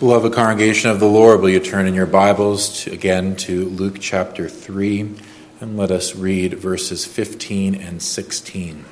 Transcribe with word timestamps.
Beloved 0.00 0.32
congregation 0.32 0.88
of 0.88 0.98
the 0.98 1.06
Lord, 1.06 1.42
will 1.42 1.50
you 1.50 1.60
turn 1.60 1.86
in 1.86 1.92
your 1.92 2.06
Bibles 2.06 2.84
to, 2.84 2.90
again 2.90 3.36
to 3.36 3.66
Luke 3.66 3.98
chapter 4.00 4.48
3 4.48 5.14
and 5.60 5.76
let 5.76 5.90
us 5.90 6.16
read 6.16 6.54
verses 6.54 7.04
15 7.04 7.74
and 7.74 8.00
16. 8.00 8.86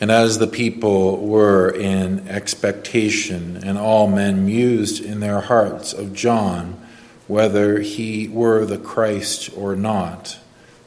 And 0.00 0.10
as 0.10 0.38
the 0.38 0.46
people 0.46 1.18
were 1.18 1.68
in 1.68 2.26
expectation, 2.26 3.62
and 3.62 3.76
all 3.76 4.08
men 4.08 4.46
mused 4.46 5.04
in 5.04 5.20
their 5.20 5.42
hearts 5.42 5.92
of 5.92 6.14
John, 6.14 6.82
whether 7.26 7.80
he 7.80 8.28
were 8.28 8.64
the 8.64 8.78
Christ 8.78 9.50
or 9.54 9.76
not, 9.76 10.38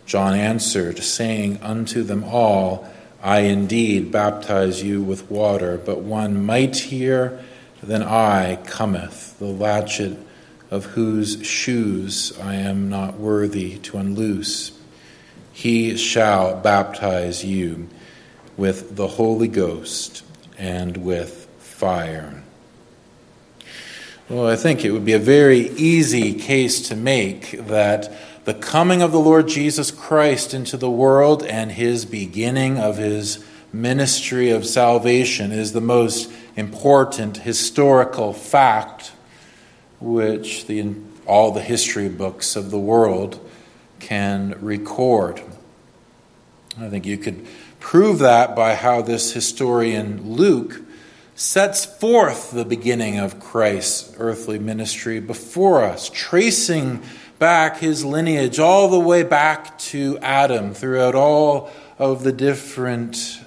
John 0.08 0.34
answered, 0.34 0.98
saying 0.98 1.60
unto 1.62 2.02
them 2.02 2.24
all, 2.24 2.92
I 3.26 3.40
indeed 3.40 4.12
baptize 4.12 4.84
you 4.84 5.02
with 5.02 5.32
water, 5.32 5.82
but 5.84 6.02
one 6.02 6.46
mightier 6.46 7.44
than 7.82 8.04
I 8.04 8.58
cometh, 8.68 9.40
the 9.40 9.48
latchet 9.48 10.16
of 10.70 10.86
whose 10.86 11.44
shoes 11.44 12.38
I 12.40 12.54
am 12.54 12.88
not 12.88 13.18
worthy 13.18 13.80
to 13.80 13.98
unloose. 13.98 14.78
He 15.52 15.98
shall 15.98 16.62
baptize 16.62 17.44
you 17.44 17.90
with 18.58 18.96
the 18.96 19.08
Holy 19.08 19.48
Ghost 19.48 20.24
and 20.60 20.98
with 20.98 21.48
fire. 21.58 22.44
Well, 24.30 24.48
I 24.48 24.56
think 24.56 24.86
it 24.86 24.92
would 24.92 25.06
be 25.06 25.14
a 25.14 25.20
very 25.20 25.70
easy 25.70 26.36
case 26.36 26.90
to 26.90 26.96
make 26.96 27.54
that 27.66 28.12
the 28.46 28.54
coming 28.54 29.02
of 29.02 29.12
the 29.12 29.20
Lord 29.20 29.48
Jesus 29.48 29.90
Christ 29.90 30.54
into 30.54 30.78
the 30.78 30.90
world 30.90 31.44
and 31.44 31.72
his 31.72 32.06
beginning 32.06 32.78
of 32.78 32.98
his 32.98 33.44
ministry 33.74 34.52
of 34.52 34.68
salvation 34.68 35.52
is 35.52 35.74
the 35.74 35.82
most 35.82 36.32
important 36.56 37.38
historical 37.38 38.34
fact 38.34 39.12
which 40.00 40.68
the, 40.68 40.94
all 41.26 41.52
the 41.52 41.62
history 41.62 42.08
books 42.08 42.56
of 42.56 42.70
the 42.70 42.78
world 42.78 43.40
can 44.00 44.56
record. 44.62 45.42
I 46.80 46.90
think 46.90 47.08
you 47.08 47.18
could 47.18 47.48
prove 47.80 48.20
that 48.20 48.56
by 48.56 48.76
how 48.76 49.02
this 49.02 49.34
historian 49.34 50.36
Luke 50.36 50.82
sets 51.34 51.84
forth 51.84 52.52
the 52.52 52.64
beginning 52.64 53.18
of 53.18 53.40
Christ's 53.40 54.16
earthly 54.20 54.60
ministry 54.60 55.20
before 55.20 55.84
us, 55.84 56.10
tracing 56.14 57.02
back 57.40 57.78
his 57.78 58.06
lineage 58.06 58.60
all 58.60 58.88
the 58.88 59.00
way 59.00 59.24
back 59.24 59.78
to 59.78 60.18
Adam 60.20 60.74
throughout 60.74 61.16
all 61.16 61.70
of 62.00 62.24
the 62.24 62.32
different 62.32 63.42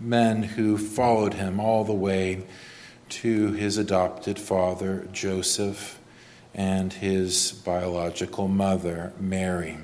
men 0.00 0.42
who 0.42 0.76
followed 0.76 1.34
him, 1.34 1.60
all 1.60 1.84
the 1.84 1.92
way 1.92 2.44
to 3.08 3.52
his 3.52 3.78
adopted 3.78 4.38
father, 4.38 5.08
Joseph, 5.12 5.98
and 6.54 6.92
his 6.92 7.52
biological 7.64 8.48
mother, 8.48 9.12
Mary. 9.20 9.78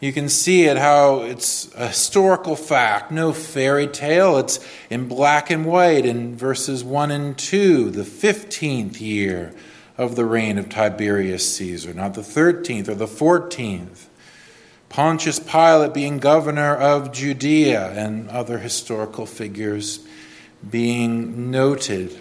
You 0.00 0.12
can 0.14 0.30
see 0.30 0.64
it 0.64 0.78
how 0.78 1.20
it's 1.20 1.72
a 1.74 1.88
historical 1.88 2.56
fact, 2.56 3.10
no 3.12 3.34
fairy 3.34 3.86
tale. 3.86 4.38
It's 4.38 4.58
in 4.88 5.08
black 5.08 5.50
and 5.50 5.66
white 5.66 6.06
in 6.06 6.36
verses 6.36 6.82
1 6.82 7.10
and 7.10 7.36
2, 7.36 7.90
the 7.90 8.02
15th 8.02 8.98
year 9.00 9.52
of 10.00 10.16
the 10.16 10.24
reign 10.24 10.56
of 10.56 10.70
Tiberius 10.70 11.56
Caesar, 11.56 11.92
not 11.92 12.14
the 12.14 12.22
13th 12.22 12.88
or 12.88 12.94
the 12.94 13.04
14th. 13.04 14.06
Pontius 14.88 15.38
Pilate 15.38 15.92
being 15.92 16.18
governor 16.18 16.74
of 16.74 17.12
Judea, 17.12 17.90
and 17.90 18.26
other 18.30 18.58
historical 18.58 19.26
figures 19.26 20.00
being 20.68 21.50
noted. 21.50 22.18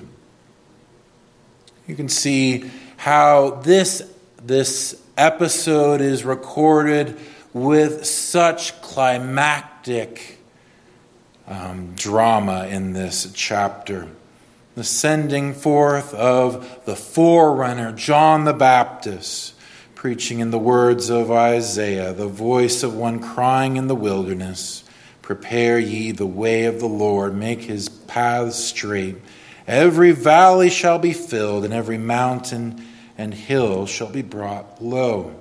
You 1.87 1.95
can 1.95 2.09
see 2.09 2.69
how 2.97 3.61
this, 3.63 4.03
this 4.43 5.01
episode 5.17 6.01
is 6.01 6.25
recorded 6.25 7.17
with 7.53 8.05
such 8.05 8.79
climactic 8.81 10.39
um, 11.47 11.95
drama 11.95 12.67
in 12.67 12.91
this 12.91 13.31
chapter 13.33 14.09
the 14.79 14.83
sending 14.85 15.53
forth 15.53 16.13
of 16.13 16.85
the 16.85 16.95
forerunner, 16.95 17.91
John 17.91 18.45
the 18.45 18.53
Baptist, 18.53 19.53
preaching 19.93 20.39
in 20.39 20.51
the 20.51 20.57
words 20.57 21.09
of 21.09 21.29
Isaiah, 21.29 22.13
the 22.13 22.29
voice 22.29 22.81
of 22.81 22.95
one 22.95 23.19
crying 23.19 23.75
in 23.75 23.89
the 23.89 23.95
wilderness 23.95 24.85
Prepare 25.21 25.79
ye 25.79 26.11
the 26.11 26.25
way 26.25 26.63
of 26.63 26.79
the 26.79 26.87
Lord, 26.87 27.35
make 27.35 27.63
his 27.63 27.89
paths 27.89 28.55
straight. 28.55 29.17
Every 29.67 30.13
valley 30.13 30.69
shall 30.69 30.97
be 30.97 31.11
filled, 31.11 31.65
and 31.65 31.73
every 31.73 31.97
mountain 31.97 32.81
and 33.17 33.33
hill 33.33 33.85
shall 33.85 34.09
be 34.09 34.21
brought 34.21 34.81
low. 34.81 35.35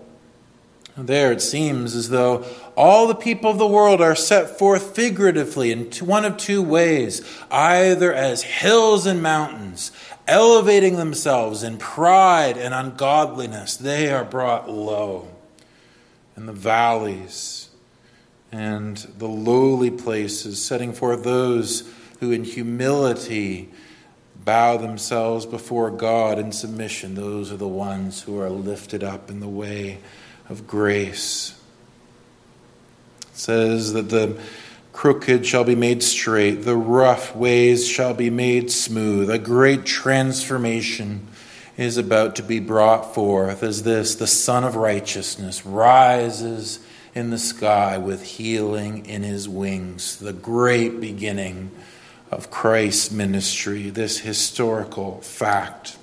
There 0.96 1.30
it 1.30 1.40
seems 1.40 1.94
as 1.94 2.08
though 2.08 2.44
all 2.78 3.08
the 3.08 3.14
people 3.16 3.50
of 3.50 3.58
the 3.58 3.66
world 3.66 4.00
are 4.00 4.14
set 4.14 4.56
forth 4.56 4.94
figuratively 4.94 5.72
in 5.72 5.90
one 6.00 6.24
of 6.24 6.36
two 6.36 6.62
ways 6.62 7.28
either 7.50 8.14
as 8.14 8.44
hills 8.44 9.04
and 9.04 9.20
mountains, 9.20 9.90
elevating 10.28 10.94
themselves 10.94 11.64
in 11.64 11.76
pride 11.76 12.56
and 12.56 12.72
ungodliness, 12.72 13.76
they 13.76 14.12
are 14.12 14.24
brought 14.24 14.70
low. 14.70 15.26
And 16.36 16.48
the 16.48 16.52
valleys 16.52 17.68
and 18.52 18.96
the 18.96 19.26
lowly 19.26 19.90
places, 19.90 20.64
setting 20.64 20.92
forth 20.92 21.24
those 21.24 21.92
who 22.20 22.30
in 22.30 22.44
humility 22.44 23.70
bow 24.44 24.76
themselves 24.76 25.46
before 25.46 25.90
God 25.90 26.38
in 26.38 26.52
submission, 26.52 27.16
those 27.16 27.50
are 27.50 27.56
the 27.56 27.66
ones 27.66 28.22
who 28.22 28.38
are 28.38 28.50
lifted 28.50 29.02
up 29.02 29.30
in 29.30 29.40
the 29.40 29.48
way 29.48 29.98
of 30.48 30.68
grace. 30.68 31.57
Says 33.38 33.92
that 33.92 34.08
the 34.08 34.36
crooked 34.92 35.46
shall 35.46 35.62
be 35.62 35.76
made 35.76 36.02
straight, 36.02 36.64
the 36.64 36.76
rough 36.76 37.36
ways 37.36 37.86
shall 37.86 38.12
be 38.12 38.30
made 38.30 38.68
smooth. 38.68 39.30
A 39.30 39.38
great 39.38 39.86
transformation 39.86 41.28
is 41.76 41.96
about 41.96 42.34
to 42.34 42.42
be 42.42 42.58
brought 42.58 43.14
forth 43.14 43.62
as 43.62 43.84
this 43.84 44.16
the 44.16 44.26
Sun 44.26 44.64
of 44.64 44.74
Righteousness 44.74 45.64
rises 45.64 46.80
in 47.14 47.30
the 47.30 47.38
sky 47.38 47.96
with 47.96 48.24
healing 48.24 49.06
in 49.06 49.22
his 49.22 49.48
wings, 49.48 50.16
the 50.16 50.32
great 50.32 51.00
beginning 51.00 51.70
of 52.32 52.50
Christ's 52.50 53.12
ministry, 53.12 53.88
this 53.88 54.18
historical 54.18 55.20
fact. 55.20 55.96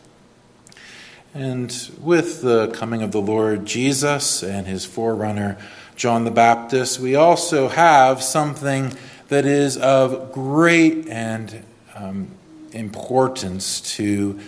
And 1.33 1.91
with 1.99 2.41
the 2.41 2.69
coming 2.69 3.01
of 3.01 3.11
the 3.11 3.19
Lord 3.19 3.65
Jesus 3.65 4.41
and 4.41 4.65
his 4.67 4.85
forerunner, 4.85 5.57
John 5.95 6.25
the 6.25 6.31
Baptist, 6.31 6.99
we 6.99 7.15
also 7.15 7.67
have 7.69 8.21
something 8.21 8.93
that 9.29 9.45
is 9.45 9.77
of 9.77 10.31
great 10.31 11.07
and 11.07 11.63
um, 11.95 12.27
importance 12.71 13.81
to 13.95 14.39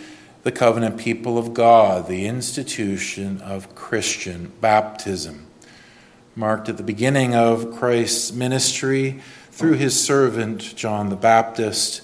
the 0.44 0.52
covenant 0.52 0.98
people 0.98 1.38
of 1.38 1.54
God, 1.54 2.08
the 2.08 2.26
institution 2.28 3.42
of 3.42 3.76
Christian 3.76 4.52
baptism. 4.62 5.48
Marked 6.36 6.70
at 6.70 6.78
the 6.78 6.84
beginning 6.84 7.34
of 7.34 7.76
Christ's 7.76 8.32
ministry 8.32 9.22
through 9.52 9.74
his 9.74 10.02
servant 10.02 10.76
John 10.76 11.10
the 11.10 11.16
Baptist, 11.16 12.02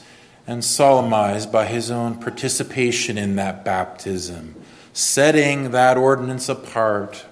and 0.48 0.64
solemnized 0.64 1.52
by 1.52 1.66
his 1.66 1.90
own 1.92 2.20
participation 2.20 3.18
in 3.18 3.36
that 3.38 3.64
baptism 3.64 4.56
setting 4.94 5.72
that 5.72 5.98
ordinance 5.98 6.48
apart 6.48 7.26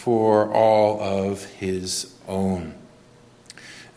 for 0.00 0.50
all 0.50 0.98
of 0.98 1.44
his 1.44 2.14
own. 2.26 2.72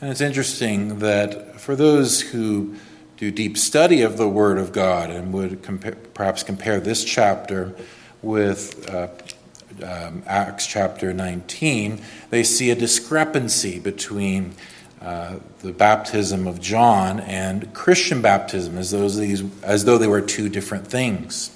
And 0.01 0.11
it's 0.11 0.19
interesting 0.19 0.99
that 0.99 1.61
for 1.61 1.77
those 1.77 2.19
who 2.19 2.75
do 3.15 3.31
deep 3.31 3.57
study 3.57 4.01
of 4.01 4.17
the 4.17 4.27
Word 4.27 4.57
of 4.57 4.73
God 4.73 5.09
and 5.09 5.31
would 5.31 5.63
perhaps 6.13 6.43
compare 6.43 6.81
this 6.81 7.05
chapter 7.05 7.73
with 8.21 8.89
uh, 8.89 9.07
um, 9.81 10.23
Acts 10.27 10.67
chapter 10.67 11.13
19, 11.13 12.01
they 12.31 12.43
see 12.43 12.69
a 12.69 12.75
discrepancy 12.75 13.79
between 13.79 14.55
uh, 15.01 15.35
the 15.61 15.71
baptism 15.71 16.47
of 16.47 16.59
John 16.59 17.21
and 17.21 17.73
Christian 17.73 18.21
baptism 18.21 18.77
as, 18.77 18.91
those, 18.91 19.17
as 19.63 19.85
though 19.85 19.97
they 19.97 20.07
were 20.07 20.19
two 20.19 20.49
different 20.49 20.85
things. 20.85 21.49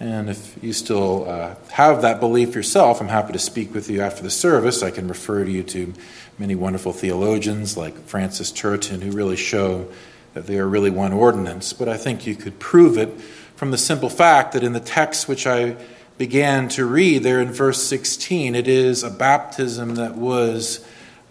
And 0.00 0.30
if 0.30 0.56
you 0.62 0.72
still 0.72 1.28
uh, 1.28 1.54
have 1.70 2.02
that 2.02 2.20
belief 2.20 2.54
yourself, 2.54 3.00
I'm 3.00 3.08
happy 3.08 3.32
to 3.32 3.38
speak 3.38 3.74
with 3.74 3.90
you 3.90 4.00
after 4.00 4.22
the 4.22 4.30
service. 4.30 4.82
I 4.82 4.92
can 4.92 5.08
refer 5.08 5.44
you 5.44 5.64
to 5.64 5.92
many 6.38 6.54
wonderful 6.54 6.92
theologians 6.92 7.76
like 7.76 7.98
Francis 8.06 8.52
Turretin 8.52 9.02
who 9.02 9.10
really 9.10 9.36
show 9.36 9.88
that 10.34 10.46
they 10.46 10.58
are 10.58 10.68
really 10.68 10.90
one 10.90 11.12
ordinance. 11.12 11.72
But 11.72 11.88
I 11.88 11.96
think 11.96 12.26
you 12.26 12.36
could 12.36 12.60
prove 12.60 12.96
it 12.96 13.20
from 13.56 13.72
the 13.72 13.78
simple 13.78 14.08
fact 14.08 14.52
that 14.52 14.62
in 14.62 14.72
the 14.72 14.80
text 14.80 15.26
which 15.26 15.48
I 15.48 15.76
began 16.16 16.68
to 16.68 16.84
read 16.84 17.24
there 17.24 17.40
in 17.40 17.50
verse 17.50 17.82
16, 17.82 18.54
it 18.54 18.68
is 18.68 19.02
a 19.02 19.10
baptism 19.10 19.96
that 19.96 20.16
was 20.16 20.86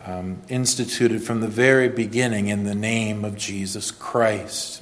um, 0.05 0.41
instituted 0.49 1.23
from 1.23 1.39
the 1.39 1.47
very 1.47 1.87
beginning 1.87 2.49
in 2.49 2.65
the 2.65 2.75
name 2.75 3.23
of 3.23 3.37
Jesus 3.37 3.91
Christ. 3.91 4.81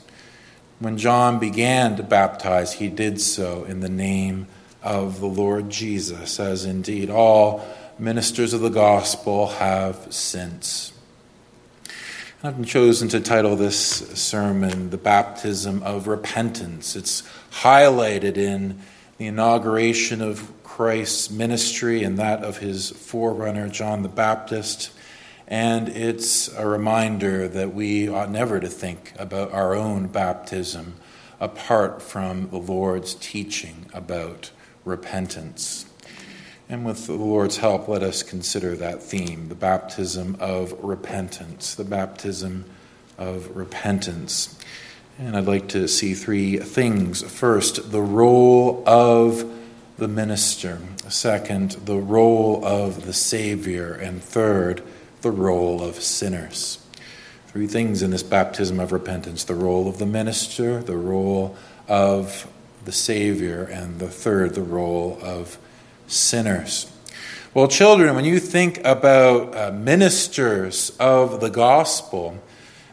When 0.80 0.98
John 0.98 1.40
began 1.40 1.96
to 1.96 2.04
baptize, 2.04 2.74
he 2.74 2.90
did 2.90 3.22
so 3.22 3.64
in 3.64 3.80
the 3.80 3.90
name 3.90 4.48
of 4.84 5.22
the 5.22 5.26
Lord 5.26 5.70
Jesus, 5.70 6.38
as 6.40 6.66
indeed 6.66 7.10
all 7.10 7.66
ministers 7.98 8.54
of 8.54 8.60
the 8.60 8.70
gospel 8.70 9.48
have 9.48 10.08
since. 10.10 10.92
I've 12.44 12.64
chosen 12.66 13.08
to 13.10 13.22
title 13.22 13.56
this 13.56 13.80
sermon 13.80 14.90
The 14.90 14.98
Baptism 14.98 15.82
of 15.82 16.08
Repentance. 16.08 16.98
It's 16.98 17.24
highlighted 17.52 18.36
in 18.36 18.80
the 19.18 19.28
inauguration 19.28 20.22
of 20.22 20.52
Christ's 20.64 21.32
ministry 21.32 22.04
and 22.04 22.20
that 22.20 22.44
of 22.44 22.58
his 22.58 22.90
forerunner, 22.90 23.70
John 23.70 24.04
the 24.04 24.10
Baptist. 24.10 24.92
And 25.48 25.90
it's 25.90 26.48
a 26.56 26.68
reminder 26.68 27.48
that 27.48 27.74
we 27.74 28.10
ought 28.10 28.32
never 28.32 28.60
to 28.60 28.68
think 28.68 29.14
about 29.20 29.52
our 29.52 29.76
own 29.76 30.08
baptism 30.08 30.96
apart 31.40 32.02
from 32.02 32.50
the 32.50 32.58
Lord's 32.58 33.14
teaching 33.16 33.86
about 33.94 34.52
repentance. 34.84 35.86
And 36.68 36.84
with 36.84 37.06
the 37.06 37.14
Lord's 37.14 37.58
help, 37.58 37.88
let 37.88 38.02
us 38.02 38.24
consider 38.24 38.76
that 38.78 39.04
theme 39.04 39.50
the 39.50 39.56
baptism 39.56 40.38
of 40.40 40.74
repentance. 40.84 41.76
The 41.76 41.84
baptism 41.84 42.66
of 43.18 43.56
repentance. 43.56 44.58
And 45.20 45.38
I'd 45.38 45.46
like 45.46 45.70
to 45.70 45.88
see 45.88 46.14
three 46.16 46.58
things. 46.58 47.22
First, 47.22 47.92
the 47.92 48.02
role 48.02 48.84
of 48.88 49.50
the 49.98 50.08
minister. 50.08 50.80
Second, 51.08 51.72
the 51.86 51.98
role 51.98 52.66
of 52.66 53.06
the 53.06 53.14
Savior. 53.14 53.94
And 53.94 54.24
third, 54.24 54.82
the 55.26 55.32
role 55.32 55.82
of 55.82 55.96
sinners. 55.96 56.78
Three 57.48 57.66
things 57.66 58.04
in 58.04 58.12
this 58.12 58.22
baptism 58.22 58.80
of 58.80 58.92
repentance 58.92 59.44
the 59.44 59.56
role 59.56 59.90
of 59.90 59.98
the 59.98 60.06
minister, 60.06 60.84
the 60.84 60.96
role 60.96 61.58
of 61.88 62.48
the 62.86 62.92
Savior, 62.92 63.64
and 63.64 63.98
the 63.98 64.08
third, 64.08 64.54
the 64.54 64.62
role 64.62 65.18
of 65.24 65.58
sinners. 66.06 66.92
Well, 67.56 67.68
children, 67.68 68.14
when 68.14 68.24
you 68.24 68.40
think 68.40 68.80
about 68.86 69.58
uh, 69.58 69.72
ministers 69.72 70.92
of 71.00 71.42
the 71.42 71.50
gospel, 71.50 72.38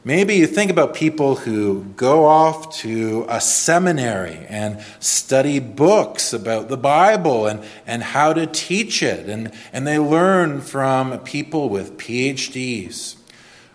maybe 0.05 0.35
you 0.35 0.47
think 0.47 0.71
about 0.71 0.95
people 0.95 1.37
who 1.37 1.85
go 1.97 2.27
off 2.27 2.77
to 2.79 3.25
a 3.29 3.41
seminary 3.41 4.47
and 4.49 4.81
study 4.99 5.59
books 5.59 6.33
about 6.33 6.69
the 6.69 6.77
Bible 6.77 7.47
and, 7.47 7.65
and 7.87 8.03
how 8.03 8.33
to 8.33 8.47
teach 8.47 9.03
it, 9.03 9.29
and, 9.29 9.53
and 9.73 9.87
they 9.87 9.99
learn 9.99 10.61
from 10.61 11.19
people 11.21 11.69
with 11.69 11.97
PhDs. 11.99 13.17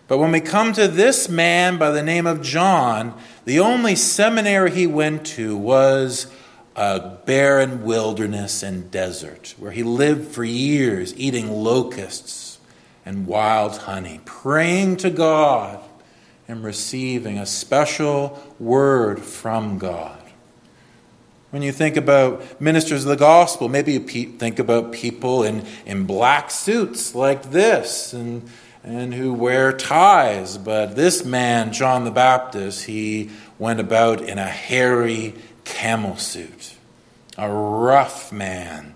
But 0.06 0.18
when 0.18 0.32
we 0.32 0.40
come 0.40 0.72
to 0.72 0.88
this 0.88 1.28
man 1.28 1.76
by 1.76 1.90
the 1.90 2.02
name 2.02 2.26
of 2.26 2.42
John, 2.42 3.18
the 3.44 3.60
only 3.60 3.94
seminary 3.94 4.70
he 4.70 4.86
went 4.86 5.26
to 5.26 5.56
was 5.56 6.32
a 6.74 7.18
barren 7.26 7.82
wilderness 7.82 8.62
and 8.62 8.90
desert 8.90 9.54
where 9.58 9.72
he 9.72 9.82
lived 9.82 10.28
for 10.28 10.44
years 10.44 11.12
eating 11.16 11.50
locusts 11.50 12.58
and 13.04 13.26
wild 13.26 13.76
honey, 13.78 14.20
praying 14.24 14.96
to 14.98 15.10
God 15.10 15.82
and 16.48 16.64
receiving 16.64 17.38
a 17.38 17.46
special 17.46 18.42
word 18.58 19.20
from 19.20 19.78
God. 19.78 20.18
When 21.50 21.62
you 21.62 21.72
think 21.72 21.96
about 21.96 22.60
ministers 22.60 23.04
of 23.04 23.10
the 23.10 23.16
gospel, 23.16 23.68
maybe 23.68 23.92
you 23.92 24.00
think 24.00 24.58
about 24.58 24.92
people 24.92 25.44
in, 25.44 25.64
in 25.86 26.04
black 26.04 26.50
suits 26.50 27.14
like 27.14 27.50
this 27.50 28.12
and, 28.12 28.48
and 28.82 29.14
who 29.14 29.32
wear 29.32 29.72
ties. 29.72 30.58
But 30.58 30.96
this 30.96 31.24
man, 31.24 31.72
John 31.72 32.04
the 32.04 32.10
Baptist, 32.10 32.84
he 32.84 33.30
went 33.58 33.80
about 33.80 34.20
in 34.20 34.38
a 34.38 34.46
hairy 34.48 35.34
camel 35.64 36.16
suit, 36.16 36.74
a 37.38 37.50
rough 37.50 38.30
man, 38.30 38.94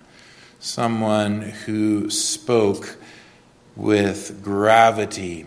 someone 0.58 1.40
who 1.40 2.10
spoke 2.10 2.96
with 3.76 4.42
gravity 4.42 5.46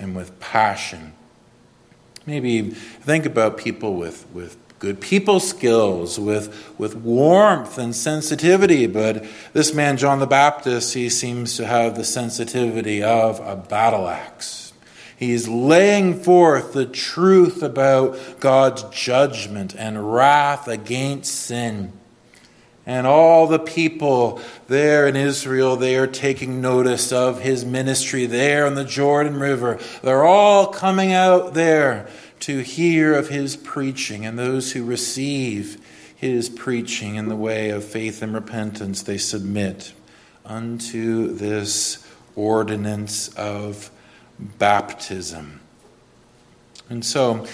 and 0.00 0.16
with 0.16 0.40
passion. 0.40 1.12
Maybe 2.26 2.70
think 2.70 3.26
about 3.26 3.58
people 3.58 3.94
with, 3.94 4.26
with 4.32 4.56
good 4.78 5.00
people 5.00 5.40
skills, 5.40 6.18
with, 6.18 6.74
with 6.78 6.96
warmth 6.96 7.78
and 7.78 7.94
sensitivity. 7.94 8.86
But 8.86 9.24
this 9.52 9.74
man, 9.74 9.96
John 9.96 10.18
the 10.18 10.26
Baptist, 10.26 10.94
he 10.94 11.08
seems 11.08 11.56
to 11.56 11.66
have 11.66 11.96
the 11.96 12.04
sensitivity 12.04 13.02
of 13.02 13.40
a 13.40 13.56
battle 13.56 14.08
axe. 14.08 14.72
He's 15.16 15.48
laying 15.48 16.20
forth 16.20 16.72
the 16.72 16.86
truth 16.86 17.62
about 17.62 18.18
God's 18.40 18.82
judgment 18.84 19.74
and 19.74 20.12
wrath 20.12 20.66
against 20.66 21.32
sin. 21.32 21.92
And 22.86 23.06
all 23.06 23.46
the 23.46 23.58
people 23.58 24.40
there 24.68 25.06
in 25.06 25.16
Israel, 25.16 25.76
they 25.76 25.96
are 25.96 26.06
taking 26.06 26.60
notice 26.60 27.12
of 27.12 27.40
his 27.40 27.64
ministry 27.64 28.26
there 28.26 28.66
on 28.66 28.74
the 28.74 28.84
Jordan 28.84 29.38
River. 29.38 29.78
They're 30.02 30.24
all 30.24 30.66
coming 30.66 31.12
out 31.12 31.54
there 31.54 32.08
to 32.40 32.58
hear 32.58 33.14
of 33.14 33.28
his 33.28 33.56
preaching. 33.56 34.26
And 34.26 34.38
those 34.38 34.72
who 34.72 34.84
receive 34.84 35.82
his 36.14 36.50
preaching 36.50 37.16
in 37.16 37.28
the 37.28 37.36
way 37.36 37.70
of 37.70 37.84
faith 37.84 38.22
and 38.22 38.34
repentance, 38.34 39.02
they 39.02 39.18
submit 39.18 39.94
unto 40.44 41.32
this 41.32 42.06
ordinance 42.36 43.28
of 43.28 43.90
baptism. 44.38 45.60
And 46.90 47.04
so 47.04 47.46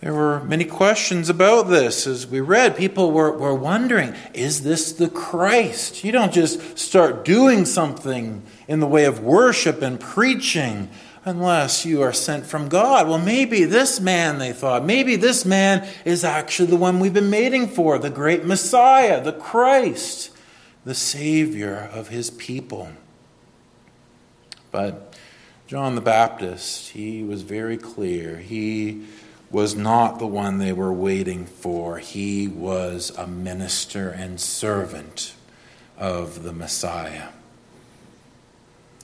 there 0.00 0.14
were 0.14 0.44
many 0.44 0.64
questions 0.64 1.28
about 1.28 1.68
this 1.68 2.06
as 2.06 2.26
we 2.26 2.40
read. 2.40 2.76
People 2.76 3.10
were, 3.10 3.32
were 3.32 3.54
wondering 3.54 4.14
is 4.32 4.62
this 4.62 4.92
the 4.92 5.08
Christ? 5.08 6.04
You 6.04 6.12
don't 6.12 6.32
just 6.32 6.78
start 6.78 7.24
doing 7.24 7.64
something 7.64 8.42
in 8.68 8.78
the 8.78 8.86
way 8.86 9.06
of 9.06 9.20
worship 9.20 9.82
and 9.82 9.98
preaching 9.98 10.88
unless 11.24 11.84
you 11.84 12.00
are 12.00 12.12
sent 12.12 12.46
from 12.46 12.68
God. 12.68 13.08
Well, 13.08 13.18
maybe 13.18 13.64
this 13.64 13.98
man, 13.98 14.38
they 14.38 14.52
thought, 14.52 14.84
maybe 14.84 15.16
this 15.16 15.44
man 15.44 15.86
is 16.04 16.22
actually 16.22 16.70
the 16.70 16.76
one 16.76 17.00
we've 17.00 17.12
been 17.12 17.30
waiting 17.30 17.66
for 17.66 17.98
the 17.98 18.08
great 18.08 18.44
Messiah, 18.44 19.22
the 19.22 19.32
Christ, 19.32 20.30
the 20.84 20.94
Savior 20.94 21.90
of 21.92 22.08
his 22.08 22.30
people. 22.30 22.88
But 24.70 25.18
John 25.66 25.96
the 25.96 26.00
Baptist, 26.00 26.90
he 26.90 27.24
was 27.24 27.42
very 27.42 27.76
clear. 27.76 28.38
He 28.38 29.02
was 29.50 29.74
not 29.74 30.18
the 30.18 30.26
one 30.26 30.58
they 30.58 30.72
were 30.72 30.92
waiting 30.92 31.46
for. 31.46 31.98
He 31.98 32.48
was 32.48 33.10
a 33.16 33.26
minister 33.26 34.10
and 34.10 34.40
servant 34.40 35.34
of 35.96 36.42
the 36.42 36.52
Messiah. 36.52 37.28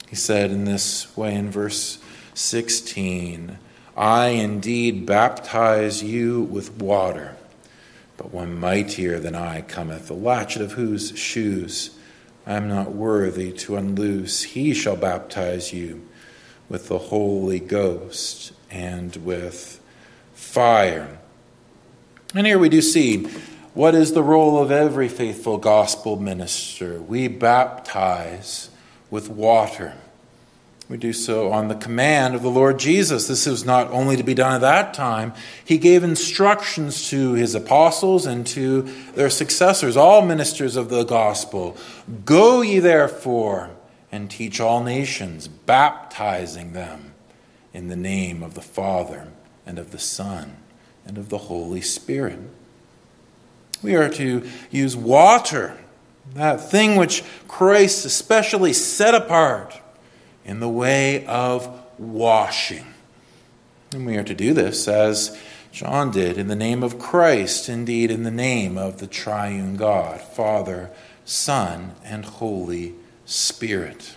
He 0.08 0.16
said 0.16 0.50
in 0.50 0.64
this 0.64 1.16
way 1.16 1.34
in 1.34 1.50
verse 1.50 1.98
16 2.34 3.58
I 3.96 4.28
indeed 4.28 5.06
baptize 5.06 6.02
you 6.02 6.42
with 6.42 6.78
water, 6.78 7.36
but 8.16 8.32
one 8.32 8.58
mightier 8.58 9.20
than 9.20 9.36
I 9.36 9.62
cometh, 9.62 10.08
the 10.08 10.14
latchet 10.14 10.62
of 10.62 10.72
whose 10.72 11.16
shoes 11.16 11.96
I 12.46 12.54
am 12.54 12.68
not 12.68 12.92
worthy 12.92 13.52
to 13.52 13.76
unloose. 13.76 14.42
He 14.42 14.74
shall 14.74 14.96
baptize 14.96 15.72
you 15.72 16.06
with 16.68 16.88
the 16.88 16.98
Holy 16.98 17.60
Ghost 17.60 18.52
and 18.70 19.14
with 19.16 19.80
fire. 20.34 21.18
And 22.34 22.46
here 22.46 22.58
we 22.58 22.68
do 22.68 22.82
see 22.82 23.28
what 23.74 23.94
is 23.94 24.12
the 24.12 24.22
role 24.22 24.60
of 24.60 24.70
every 24.70 25.08
faithful 25.08 25.58
gospel 25.58 26.16
minister. 26.16 27.00
We 27.00 27.28
baptize 27.28 28.70
with 29.10 29.28
water. 29.28 29.94
We 30.88 30.96
do 30.96 31.12
so 31.12 31.50
on 31.50 31.68
the 31.68 31.74
command 31.74 32.34
of 32.34 32.42
the 32.42 32.50
Lord 32.50 32.78
Jesus. 32.78 33.26
This 33.26 33.46
was 33.46 33.64
not 33.64 33.90
only 33.90 34.16
to 34.16 34.22
be 34.22 34.34
done 34.34 34.54
at 34.54 34.60
that 34.60 34.94
time, 34.94 35.32
he 35.64 35.78
gave 35.78 36.04
instructions 36.04 37.08
to 37.08 37.32
his 37.32 37.54
apostles 37.54 38.26
and 38.26 38.46
to 38.48 38.82
their 39.14 39.30
successors, 39.30 39.96
all 39.96 40.22
ministers 40.22 40.76
of 40.76 40.90
the 40.90 41.04
gospel. 41.04 41.76
Go 42.24 42.60
ye 42.60 42.80
therefore 42.80 43.70
and 44.12 44.30
teach 44.30 44.60
all 44.60 44.84
nations, 44.84 45.48
baptizing 45.48 46.74
them 46.74 47.14
in 47.72 47.88
the 47.88 47.96
name 47.96 48.42
of 48.42 48.54
the 48.54 48.62
Father 48.62 49.28
and 49.66 49.78
of 49.78 49.90
the 49.90 49.98
Son 49.98 50.56
and 51.06 51.18
of 51.18 51.28
the 51.28 51.38
Holy 51.38 51.80
Spirit. 51.80 52.38
We 53.82 53.94
are 53.94 54.08
to 54.10 54.48
use 54.70 54.96
water, 54.96 55.76
that 56.34 56.70
thing 56.70 56.96
which 56.96 57.22
Christ 57.48 58.04
especially 58.04 58.72
set 58.72 59.14
apart, 59.14 59.80
in 60.44 60.60
the 60.60 60.68
way 60.68 61.24
of 61.26 61.80
washing. 61.98 62.86
And 63.92 64.04
we 64.04 64.16
are 64.16 64.24
to 64.24 64.34
do 64.34 64.52
this 64.52 64.88
as 64.88 65.38
John 65.72 66.10
did 66.10 66.38
in 66.38 66.48
the 66.48 66.56
name 66.56 66.82
of 66.82 66.98
Christ, 66.98 67.68
indeed, 67.68 68.10
in 68.10 68.22
the 68.22 68.30
name 68.30 68.76
of 68.78 68.98
the 68.98 69.06
triune 69.06 69.76
God, 69.76 70.20
Father, 70.20 70.90
Son, 71.24 71.94
and 72.04 72.24
Holy 72.24 72.94
Spirit. 73.24 74.14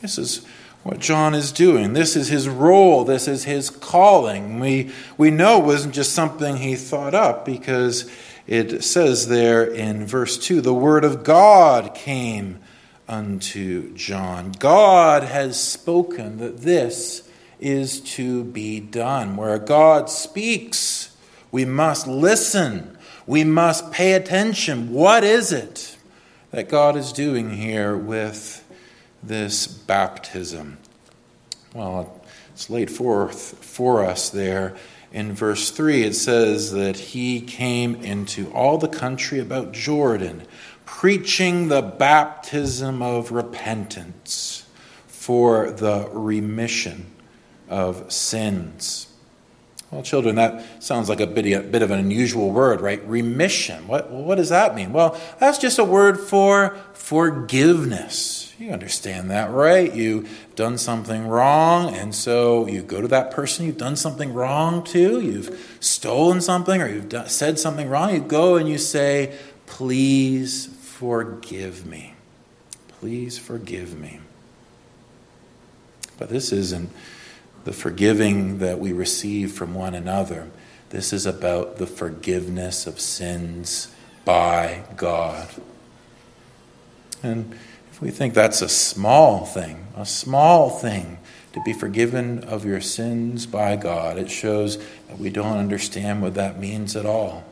This 0.00 0.18
is 0.18 0.46
what 0.84 0.98
John 0.98 1.34
is 1.34 1.50
doing. 1.50 1.94
This 1.94 2.14
is 2.14 2.28
his 2.28 2.46
role, 2.46 3.04
this 3.04 3.26
is 3.26 3.44
his 3.44 3.70
calling. 3.70 4.60
We, 4.60 4.92
we 5.16 5.30
know 5.30 5.60
it 5.60 5.64
wasn't 5.64 5.94
just 5.94 6.12
something 6.12 6.58
he 6.58 6.76
thought 6.76 7.14
up 7.14 7.46
because 7.46 8.08
it 8.46 8.84
says 8.84 9.28
there 9.28 9.64
in 9.64 10.06
verse 10.06 10.36
2 10.36 10.60
the 10.60 10.74
word 10.74 11.04
of 11.04 11.24
God 11.24 11.94
came 11.94 12.60
unto 13.08 13.94
John. 13.94 14.52
God 14.52 15.22
has 15.24 15.58
spoken 15.60 16.36
that 16.38 16.58
this 16.58 17.26
is 17.58 18.00
to 18.00 18.44
be 18.44 18.78
done. 18.78 19.36
Where 19.36 19.58
God 19.58 20.10
speaks, 20.10 21.16
we 21.50 21.64
must 21.64 22.06
listen, 22.06 22.98
we 23.26 23.42
must 23.42 23.90
pay 23.90 24.12
attention. 24.12 24.92
What 24.92 25.24
is 25.24 25.50
it 25.50 25.96
that 26.50 26.68
God 26.68 26.94
is 26.94 27.10
doing 27.10 27.56
here 27.56 27.96
with? 27.96 28.63
This 29.26 29.66
baptism? 29.66 30.78
Well, 31.74 32.20
it's 32.52 32.70
laid 32.70 32.90
forth 32.90 33.64
for 33.64 34.04
us 34.04 34.30
there 34.30 34.76
in 35.12 35.32
verse 35.32 35.70
3. 35.70 36.02
It 36.04 36.14
says 36.14 36.72
that 36.72 36.96
he 36.96 37.40
came 37.40 37.96
into 37.96 38.50
all 38.52 38.78
the 38.78 38.88
country 38.88 39.38
about 39.38 39.72
Jordan, 39.72 40.46
preaching 40.84 41.68
the 41.68 41.82
baptism 41.82 43.02
of 43.02 43.32
repentance 43.32 44.66
for 45.06 45.70
the 45.70 46.08
remission 46.12 47.06
of 47.68 48.12
sins. 48.12 49.08
Well, 49.90 50.02
children, 50.02 50.34
that 50.36 50.82
sounds 50.82 51.08
like 51.08 51.20
a 51.20 51.26
bit, 51.26 51.46
a 51.46 51.60
bit 51.60 51.82
of 51.82 51.92
an 51.92 52.00
unusual 52.00 52.50
word, 52.50 52.80
right? 52.80 53.06
Remission. 53.06 53.86
What, 53.86 54.10
what 54.10 54.34
does 54.34 54.48
that 54.48 54.74
mean? 54.74 54.92
Well, 54.92 55.20
that's 55.38 55.58
just 55.58 55.78
a 55.78 55.84
word 55.84 56.18
for 56.18 56.76
forgiveness. 56.94 58.52
You 58.58 58.70
understand 58.70 59.30
that, 59.30 59.50
right? 59.50 59.92
You've 59.92 60.28
done 60.54 60.78
something 60.78 61.26
wrong, 61.26 61.92
and 61.94 62.14
so 62.14 62.68
you 62.68 62.82
go 62.82 63.00
to 63.00 63.08
that 63.08 63.32
person 63.32 63.66
you've 63.66 63.78
done 63.78 63.96
something 63.96 64.32
wrong 64.32 64.84
to. 64.84 65.20
You've 65.20 65.76
stolen 65.80 66.40
something 66.40 66.80
or 66.80 66.88
you've 66.88 67.30
said 67.30 67.58
something 67.58 67.88
wrong. 67.88 68.14
You 68.14 68.20
go 68.20 68.56
and 68.56 68.68
you 68.68 68.78
say, 68.78 69.36
Please 69.66 70.66
forgive 70.66 71.86
me. 71.86 72.14
Please 73.00 73.38
forgive 73.38 73.98
me. 73.98 74.20
But 76.16 76.28
this 76.28 76.52
isn't 76.52 76.90
the 77.64 77.72
forgiving 77.72 78.58
that 78.58 78.78
we 78.78 78.92
receive 78.92 79.52
from 79.52 79.74
one 79.74 79.94
another. 79.94 80.48
This 80.90 81.12
is 81.12 81.26
about 81.26 81.78
the 81.78 81.86
forgiveness 81.86 82.86
of 82.86 83.00
sins 83.00 83.92
by 84.24 84.84
God. 84.96 85.48
And 87.22 87.58
we 88.04 88.10
think 88.10 88.34
that's 88.34 88.60
a 88.60 88.68
small 88.68 89.46
thing, 89.46 89.86
a 89.96 90.04
small 90.04 90.68
thing 90.68 91.16
to 91.54 91.60
be 91.64 91.72
forgiven 91.72 92.44
of 92.44 92.66
your 92.66 92.82
sins 92.82 93.46
by 93.46 93.76
God, 93.76 94.18
it 94.18 94.30
shows 94.30 94.76
that 95.08 95.18
we 95.18 95.30
don't 95.30 95.56
understand 95.56 96.20
what 96.20 96.34
that 96.34 96.60
means 96.60 96.96
at 96.96 97.06
all. 97.06 97.44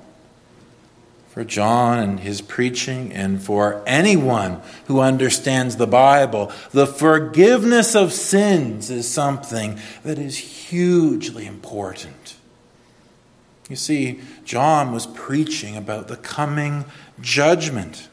For 1.30 1.42
John 1.42 2.00
and 2.00 2.20
his 2.20 2.42
preaching, 2.42 3.14
and 3.14 3.42
for 3.42 3.82
anyone 3.86 4.60
who 4.88 5.00
understands 5.00 5.76
the 5.76 5.86
Bible, 5.86 6.52
the 6.72 6.86
forgiveness 6.86 7.94
of 7.94 8.12
sins 8.12 8.90
is 8.90 9.08
something 9.08 9.80
that 10.02 10.18
is 10.18 10.36
hugely 10.36 11.46
important. 11.46 12.36
You 13.70 13.76
see, 13.76 14.20
John 14.44 14.92
was 14.92 15.06
preaching 15.06 15.78
about 15.78 16.08
the 16.08 16.18
coming 16.18 16.84
judgment. 17.22 18.10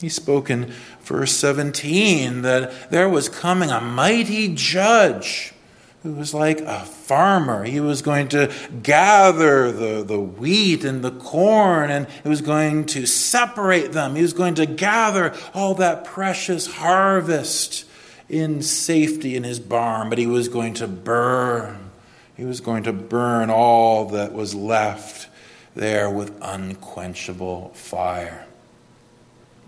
He 0.00 0.10
spoke 0.10 0.50
in 0.50 0.74
verse 1.06 1.32
17 1.32 2.42
that 2.42 2.90
there 2.90 3.08
was 3.08 3.28
coming 3.28 3.70
a 3.70 3.80
mighty 3.80 4.52
judge 4.54 5.54
who 6.02 6.12
was 6.12 6.34
like 6.34 6.60
a 6.60 6.80
farmer. 6.80 7.64
He 7.64 7.80
was 7.80 8.02
going 8.02 8.28
to 8.28 8.52
gather 8.82 9.72
the, 9.72 10.02
the 10.02 10.20
wheat 10.20 10.84
and 10.84 11.02
the 11.02 11.12
corn 11.12 11.90
and 11.90 12.08
he 12.22 12.28
was 12.28 12.40
going 12.40 12.86
to 12.86 13.06
separate 13.06 13.92
them. 13.92 14.16
He 14.16 14.22
was 14.22 14.32
going 14.32 14.56
to 14.56 14.66
gather 14.66 15.34
all 15.54 15.74
that 15.74 16.04
precious 16.04 16.66
harvest 16.66 17.84
in 18.28 18.60
safety 18.62 19.36
in 19.36 19.44
his 19.44 19.60
barn, 19.60 20.08
but 20.08 20.18
he 20.18 20.26
was 20.26 20.48
going 20.48 20.74
to 20.74 20.88
burn. 20.88 21.90
He 22.36 22.44
was 22.44 22.60
going 22.60 22.82
to 22.82 22.92
burn 22.92 23.48
all 23.48 24.06
that 24.06 24.32
was 24.32 24.54
left 24.54 25.28
there 25.76 26.10
with 26.10 26.36
unquenchable 26.42 27.70
fire. 27.74 28.46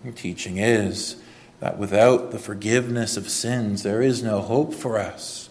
The 0.04 0.12
teaching 0.12 0.58
is 0.58 1.16
that 1.60 1.78
without 1.78 2.30
the 2.30 2.38
forgiveness 2.38 3.16
of 3.16 3.28
sins, 3.28 3.82
there 3.82 4.02
is 4.02 4.22
no 4.22 4.40
hope 4.40 4.74
for 4.74 4.98
us. 4.98 5.48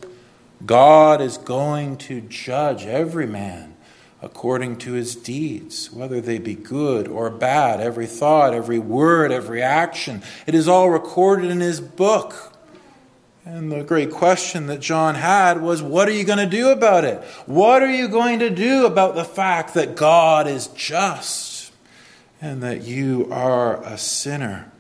God 0.66 1.22
is 1.22 1.38
going 1.38 1.98
to 1.98 2.22
judge 2.22 2.86
every 2.86 3.28
man 3.28 3.76
according 4.22 4.78
to 4.78 4.94
his 4.94 5.16
deeds, 5.16 5.92
whether 5.92 6.20
they 6.20 6.40
be 6.40 6.56
good 6.56 7.08
or 7.08 7.30
bad, 7.30 7.80
every 7.80 8.08
thought, 8.08 8.54
every 8.54 8.80
word, 8.80 9.32
every 9.32 9.62
action. 9.62 10.24
It 10.48 10.56
is 10.56 10.68
all 10.68 10.90
recorded 10.90 11.52
in 11.52 11.60
his 11.60 11.80
book. 11.80 12.54
And 13.46 13.72
the 13.72 13.84
great 13.84 14.12
question 14.12 14.68
that 14.68 14.80
John 14.80 15.16
had 15.16 15.62
was 15.62 15.82
what 15.82 16.08
are 16.08 16.14
you 16.14 16.24
going 16.24 16.40
to 16.40 16.46
do 16.46 16.70
about 16.70 17.06
it? 17.06 17.24
What 17.46 17.84
are 17.84 17.92
you 17.92 18.08
going 18.08 18.40
to 18.40 18.50
do 18.50 18.86
about 18.86 19.16
the 19.16 19.24
fact 19.24 19.76
that 19.76 19.96
God 19.96 20.48
is 20.48 20.68
just? 20.68 21.58
and 22.42 22.62
that 22.62 22.84
you 22.84 23.28
are 23.32 23.84
a 23.84 23.98
sinner. 23.98 24.72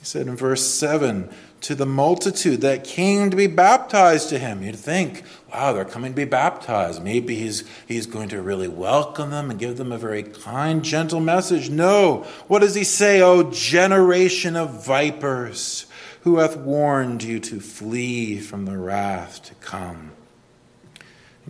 He 0.00 0.06
said 0.06 0.26
in 0.26 0.34
verse 0.34 0.66
7 0.66 1.28
to 1.60 1.74
the 1.74 1.84
multitude 1.84 2.62
that 2.62 2.84
came 2.84 3.28
to 3.28 3.36
be 3.36 3.46
baptized 3.46 4.30
to 4.30 4.38
him. 4.38 4.62
You'd 4.62 4.76
think, 4.76 5.22
wow, 5.52 5.74
they're 5.74 5.84
coming 5.84 6.12
to 6.12 6.16
be 6.16 6.24
baptized. 6.24 7.04
Maybe 7.04 7.36
he's, 7.36 7.64
he's 7.86 8.06
going 8.06 8.30
to 8.30 8.40
really 8.40 8.66
welcome 8.66 9.30
them 9.30 9.50
and 9.50 9.60
give 9.60 9.76
them 9.76 9.92
a 9.92 9.98
very 9.98 10.22
kind, 10.22 10.82
gentle 10.82 11.20
message. 11.20 11.68
No. 11.68 12.26
What 12.48 12.60
does 12.60 12.74
he 12.74 12.84
say? 12.84 13.20
Oh, 13.20 13.50
generation 13.50 14.56
of 14.56 14.86
vipers, 14.86 15.84
who 16.22 16.38
hath 16.38 16.56
warned 16.56 17.22
you 17.22 17.38
to 17.40 17.60
flee 17.60 18.40
from 18.40 18.64
the 18.64 18.78
wrath 18.78 19.42
to 19.44 19.54
come? 19.56 20.12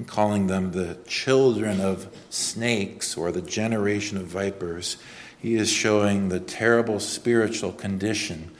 and 0.00 0.08
calling 0.08 0.46
them 0.46 0.72
the 0.72 0.96
children 1.06 1.78
of 1.78 2.08
snakes 2.30 3.18
or 3.18 3.30
the 3.30 3.42
generation 3.42 4.16
of 4.16 4.24
vipers, 4.24 4.96
he 5.40 5.54
is 5.54 5.70
showing 5.70 6.28
the 6.28 6.40
terrible 6.40 7.00
spiritual 7.00 7.72
condition 7.72 8.50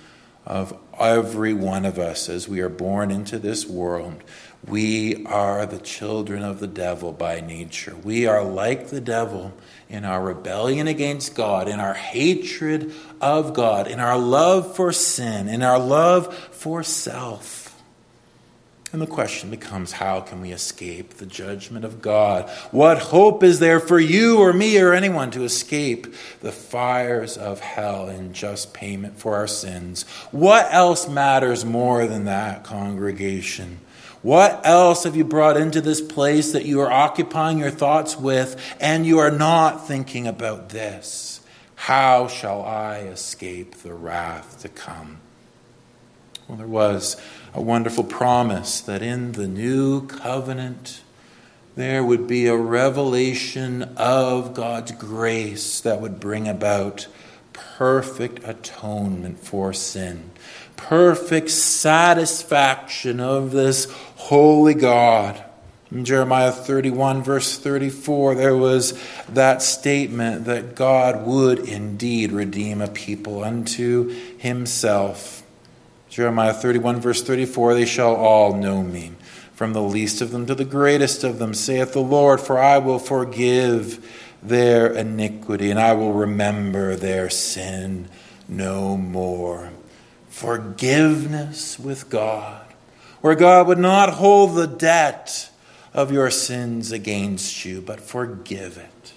of 0.47 0.77
every 0.99 1.53
one 1.53 1.85
of 1.85 1.99
us 1.99 2.29
as 2.29 2.49
we 2.49 2.61
are 2.61 2.71
born 2.71 3.11
into 3.11 3.39
this 3.39 3.67
world. 3.67 4.23
We 4.67 5.25
are 5.27 5.65
the 5.67 5.79
children 5.79 6.43
of 6.43 6.61
the 6.61 6.67
devil 6.67 7.13
by 7.13 7.41
nature. 7.41 7.95
We 8.03 8.27
are 8.27 8.43
like 8.43 8.89
the 8.89 9.01
devil 9.01 9.53
in 9.89 10.05
our 10.05 10.23
rebellion 10.23 10.87
against 10.87 11.35
God, 11.35 11.69
in 11.69 11.81
our 11.81 11.95
hatred 11.95 12.93
of 13.21 13.55
God, 13.55 13.87
in 13.87 14.01
our 14.01 14.19
love 14.19 14.77
for 14.77 14.93
sin, 14.93 15.49
in 15.49 15.63
our 15.63 15.79
love 15.79 16.35
for 16.35 16.83
self. 16.83 17.70
And 18.93 19.01
the 19.01 19.07
question 19.07 19.51
becomes 19.51 19.93
how 19.93 20.21
can 20.21 20.41
we 20.41 20.51
escape 20.51 21.15
the 21.15 21.27
judgment 21.27 21.85
of 21.85 22.03
God? 22.03 22.51
What 22.73 22.99
hope 22.99 23.45
is 23.45 23.61
there 23.61 23.79
for 23.79 24.01
you 24.01 24.39
or 24.39 24.53
me 24.53 24.81
or 24.81 24.93
anyone 24.93 25.31
to 25.31 25.45
escape 25.45 26.13
the 26.41 26.51
fires 26.51 27.37
of 27.37 27.61
hell 27.61 28.09
in 28.09 28.33
just 28.33 28.75
payment 28.75 29.17
for 29.17 29.37
our 29.37 29.47
sins? 29.47 30.03
What 30.33 30.67
else 30.73 31.09
matters 31.09 31.65
more 31.65 32.07
than 32.07 32.25
that, 32.25 32.65
congregation? 32.65 33.79
What 34.23 34.67
else 34.67 35.05
have 35.05 35.15
you 35.15 35.25
brought 35.25 35.57
into 35.57 35.81
this 35.81 36.01
place 36.01 36.53
that 36.53 36.67
you 36.67 36.81
are 36.81 36.91
occupying 36.91 37.59
your 37.59 37.71
thoughts 37.71 38.19
with 38.19 38.61
and 38.81 39.07
you 39.07 39.19
are 39.21 39.31
not 39.31 39.87
thinking 39.87 40.27
about 40.27 40.71
this? 40.71 41.41
How 41.77 42.27
shall 42.27 42.63
I 42.63 42.99
escape 42.99 43.77
the 43.77 43.95
wrath 43.95 44.61
to 44.63 44.69
come? 44.69 45.21
Well, 46.49 46.59
there 46.59 46.67
was 46.67 47.17
a 47.53 47.61
wonderful 47.61 48.05
promise 48.05 48.81
that 48.81 49.03
in 49.03 49.33
the 49.33 49.49
new 49.49 50.07
covenant 50.07 51.03
there 51.77 52.05
would 52.05 52.27
be 52.27 52.47
a 52.47 52.57
revelation 52.57 53.83
of 53.97 54.55
God's 54.55 54.93
grace 54.93 55.81
that 55.81 56.01
would 56.01 56.21
bring 56.21 56.47
about 56.47 57.07
perfect 57.53 58.47
atonement 58.47 59.39
for 59.39 59.73
sin, 59.73 60.31
perfect 60.77 61.51
satisfaction 61.51 63.21
of 63.21 63.53
this 63.53 63.91
holy 64.17 64.75
God. 64.75 65.43
In 65.91 66.05
Jeremiah 66.05 66.53
31, 66.53 67.23
verse 67.23 67.59
34, 67.59 68.37
there 68.37 68.57
was 68.57 69.01
that 69.29 69.61
statement 69.61 70.45
that 70.45 70.77
God 70.77 71.27
would 71.27 71.61
indeed 71.61 72.31
redeem 72.31 72.81
a 72.81 72.87
people 72.87 73.43
unto 73.43 74.11
himself. 74.39 75.40
Jeremiah 76.11 76.53
31, 76.53 77.01
verse 77.01 77.23
34 77.23 77.75
They 77.75 77.87
shall 77.87 78.17
all 78.17 78.55
know 78.55 78.83
me, 78.83 79.13
from 79.55 79.73
the 79.73 79.83
least 79.83 80.21
of 80.21 80.33
them 80.33 80.45
to 80.47 80.55
the 80.57 80.65
greatest 80.65 81.23
of 81.23 81.39
them, 81.39 81.55
saith 81.55 81.93
the 81.93 82.01
Lord, 82.01 82.41
for 82.41 82.59
I 82.59 82.79
will 82.79 82.99
forgive 82.99 84.05
their 84.43 84.93
iniquity, 84.93 85.71
and 85.71 85.79
I 85.79 85.93
will 85.93 86.13
remember 86.13 86.97
their 86.97 87.31
sin 87.31 88.09
no 88.49 88.97
more. 88.97 89.71
Forgiveness 90.29 91.79
with 91.79 92.11
God. 92.11 92.67
where 93.21 93.35
God 93.35 93.67
would 93.67 93.79
not 93.79 94.15
hold 94.15 94.55
the 94.55 94.67
debt 94.67 95.51
of 95.93 96.11
your 96.11 96.31
sins 96.31 96.91
against 96.91 97.65
you, 97.65 97.83
but 97.83 98.01
forgive 98.01 98.79
it. 98.79 99.13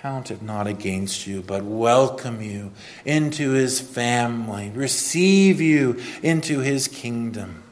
Count 0.00 0.30
it 0.30 0.40
not 0.40 0.66
against 0.66 1.26
you, 1.26 1.42
but 1.42 1.62
welcome 1.62 2.40
you 2.40 2.72
into 3.04 3.50
his 3.50 3.82
family, 3.82 4.70
receive 4.70 5.60
you 5.60 6.00
into 6.22 6.60
his 6.60 6.88
kingdom. 6.88 7.62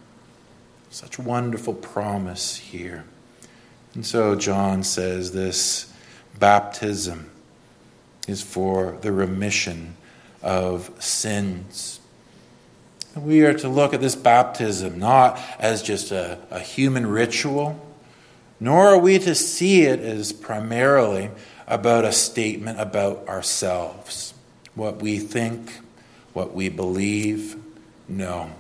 Such 0.91 1.19
wonderful 1.19 1.73
promise 1.73 2.57
here. 2.57 3.05
And 3.95 4.05
so 4.05 4.35
John 4.35 4.83
says 4.83 5.33
this 5.33 5.91
baptism 6.39 7.31
is 8.27 8.43
for 8.43 8.99
the 9.01 9.11
remission 9.11 9.97
of 10.43 10.91
sins. 11.03 11.99
We 13.17 13.41
are 13.47 13.55
to 13.55 13.71
look 13.71 13.95
at 13.95 14.03
this 14.03 14.17
baptism 14.17 14.99
not 14.99 15.41
as 15.59 15.83
just 15.83 16.11
a, 16.11 16.37
a 16.51 16.61
human 16.61 17.07
ritual, 17.07 17.83
nor 18.61 18.89
are 18.89 18.99
we 18.99 19.19
to 19.19 19.35
see 19.35 19.85
it 19.85 20.01
as 20.01 20.31
primarily 20.31 21.31
about 21.69 22.05
a 22.05 22.13
statement 22.13 22.81
about 22.81 23.29
ourselves, 23.29 24.35
what 24.75 25.01
we 25.01 25.19
think, 25.19 25.71
what 26.33 26.55
we 26.55 26.69
believe. 26.69 27.57
No, 28.09 28.51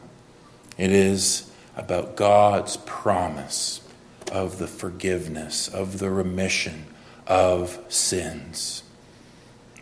it 0.77 0.93
is 0.93 1.51
about 1.77 2.17
God's 2.17 2.77
promise 2.77 3.81
of 4.31 4.59
the 4.59 4.67
forgiveness, 4.67 5.69
of 5.69 5.99
the 5.99 6.11
remission 6.11 6.85
of 7.27 7.83
sins. 7.89 8.83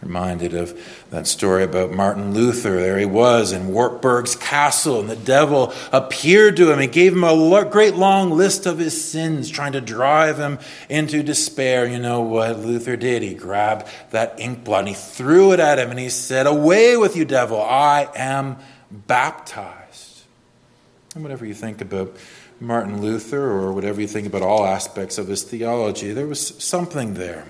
Reminded 0.07 0.55
of 0.55 0.79
that 1.11 1.27
story 1.27 1.65
about 1.65 1.91
Martin 1.91 2.33
Luther. 2.33 2.77
There 2.77 2.97
he 2.97 3.05
was 3.05 3.51
in 3.51 3.67
Wartburg's 3.67 4.37
castle, 4.37 5.01
and 5.01 5.11
the 5.11 5.17
devil 5.17 5.75
appeared 5.91 6.57
to 6.59 6.71
him 6.71 6.79
and 6.79 6.93
gave 6.93 7.13
him 7.13 7.25
a 7.25 7.65
great 7.69 7.97
long 7.97 8.31
list 8.31 8.67
of 8.67 8.79
his 8.79 9.05
sins, 9.05 9.51
trying 9.51 9.73
to 9.73 9.81
drive 9.81 10.39
him 10.39 10.61
into 10.89 11.25
despair. 11.25 11.89
You 11.89 11.99
know 11.99 12.21
what 12.21 12.61
Luther 12.61 12.95
did? 12.97 13.23
He 13.23 13.35
grabbed 13.35 13.89
that 14.13 14.39
ink 14.39 14.63
blot 14.63 14.81
and 14.81 14.91
he 14.91 14.95
threw 14.95 15.51
it 15.51 15.59
at 15.59 15.81
him, 15.81 15.91
and 15.91 15.99
he 15.99 16.09
said, 16.09 16.47
Away 16.47 16.97
with 16.97 17.17
you, 17.17 17.25
devil! 17.25 17.61
I 17.61 18.09
am 18.15 18.59
baptized. 18.93 20.23
And 21.17 21.25
whatever 21.25 21.45
you 21.45 21.55
think 21.55 21.81
about 21.81 22.17
Martin 22.61 23.03
Luther, 23.03 23.43
or 23.43 23.73
whatever 23.73 24.01
you 24.01 24.07
think 24.07 24.29
about 24.29 24.43
all 24.43 24.65
aspects 24.65 25.19
of 25.19 25.27
his 25.27 25.43
theology, 25.43 26.13
there 26.13 26.29
was 26.29 26.63
something 26.63 27.15
there 27.15 27.49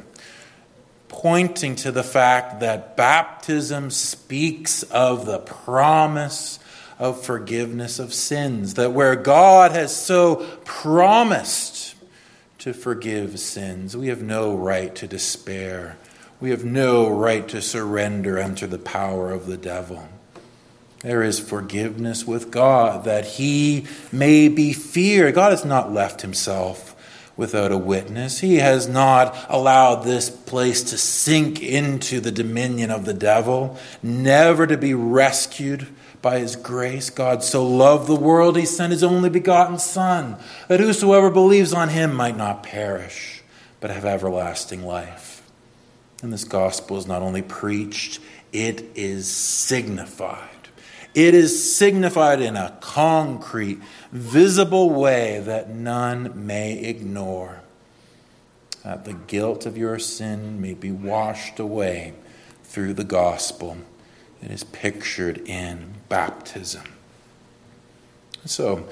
pointing 1.16 1.74
to 1.74 1.90
the 1.90 2.02
fact 2.02 2.60
that 2.60 2.94
baptism 2.94 3.90
speaks 3.90 4.82
of 4.84 5.24
the 5.24 5.38
promise 5.38 6.58
of 6.98 7.24
forgiveness 7.24 7.98
of 7.98 8.12
sins, 8.12 8.74
that 8.74 8.92
where 8.92 9.16
God 9.16 9.72
has 9.72 9.96
so 9.96 10.36
promised 10.66 11.94
to 12.58 12.74
forgive 12.74 13.40
sins, 13.40 13.96
we 13.96 14.08
have 14.08 14.22
no 14.22 14.54
right 14.54 14.94
to 14.96 15.06
despair. 15.06 15.96
We 16.38 16.50
have 16.50 16.66
no 16.66 17.08
right 17.08 17.48
to 17.48 17.62
surrender 17.62 18.38
under 18.38 18.66
the 18.66 18.78
power 18.78 19.32
of 19.32 19.46
the 19.46 19.56
devil. 19.56 20.06
There 21.00 21.22
is 21.22 21.40
forgiveness 21.40 22.26
with 22.26 22.50
God 22.50 23.04
that 23.04 23.24
he 23.24 23.86
may 24.12 24.48
be 24.48 24.74
feared. 24.74 25.34
God 25.34 25.52
has 25.52 25.64
not 25.64 25.92
left 25.92 26.20
himself 26.20 26.85
without 27.36 27.72
a 27.72 27.78
witness. 27.78 28.40
He 28.40 28.56
has 28.56 28.88
not 28.88 29.36
allowed 29.48 29.96
this 29.96 30.30
place 30.30 30.82
to 30.84 30.98
sink 30.98 31.62
into 31.62 32.20
the 32.20 32.32
dominion 32.32 32.90
of 32.90 33.04
the 33.04 33.14
devil, 33.14 33.78
never 34.02 34.66
to 34.66 34.76
be 34.76 34.94
rescued 34.94 35.86
by 36.22 36.38
his 36.38 36.56
grace. 36.56 37.10
God 37.10 37.42
so 37.42 37.66
loved 37.66 38.08
the 38.08 38.16
world, 38.16 38.56
he 38.56 38.66
sent 38.66 38.92
his 38.92 39.04
only 39.04 39.30
begotten 39.30 39.78
Son, 39.78 40.36
that 40.68 40.80
whosoever 40.80 41.30
believes 41.30 41.72
on 41.72 41.90
him 41.90 42.14
might 42.14 42.36
not 42.36 42.62
perish, 42.62 43.42
but 43.80 43.90
have 43.90 44.04
everlasting 44.04 44.84
life. 44.84 45.42
And 46.22 46.32
this 46.32 46.44
gospel 46.44 46.96
is 46.96 47.06
not 47.06 47.22
only 47.22 47.42
preached, 47.42 48.20
it 48.52 48.84
is 48.94 49.28
signified. 49.28 50.48
It 51.14 51.34
is 51.34 51.74
signified 51.74 52.40
in 52.40 52.56
a 52.56 52.76
concrete, 52.80 53.78
visible 54.16 54.90
way 54.90 55.40
that 55.40 55.70
none 55.70 56.46
may 56.46 56.78
ignore. 56.78 57.60
That 58.82 59.04
the 59.04 59.14
guilt 59.14 59.66
of 59.66 59.76
your 59.76 59.98
sin 59.98 60.60
may 60.60 60.74
be 60.74 60.90
washed 60.90 61.58
away 61.58 62.14
through 62.62 62.94
the 62.94 63.04
gospel. 63.04 63.78
that 64.42 64.50
is 64.50 64.64
pictured 64.64 65.38
in 65.48 65.94
baptism. 66.10 66.84
So, 68.44 68.86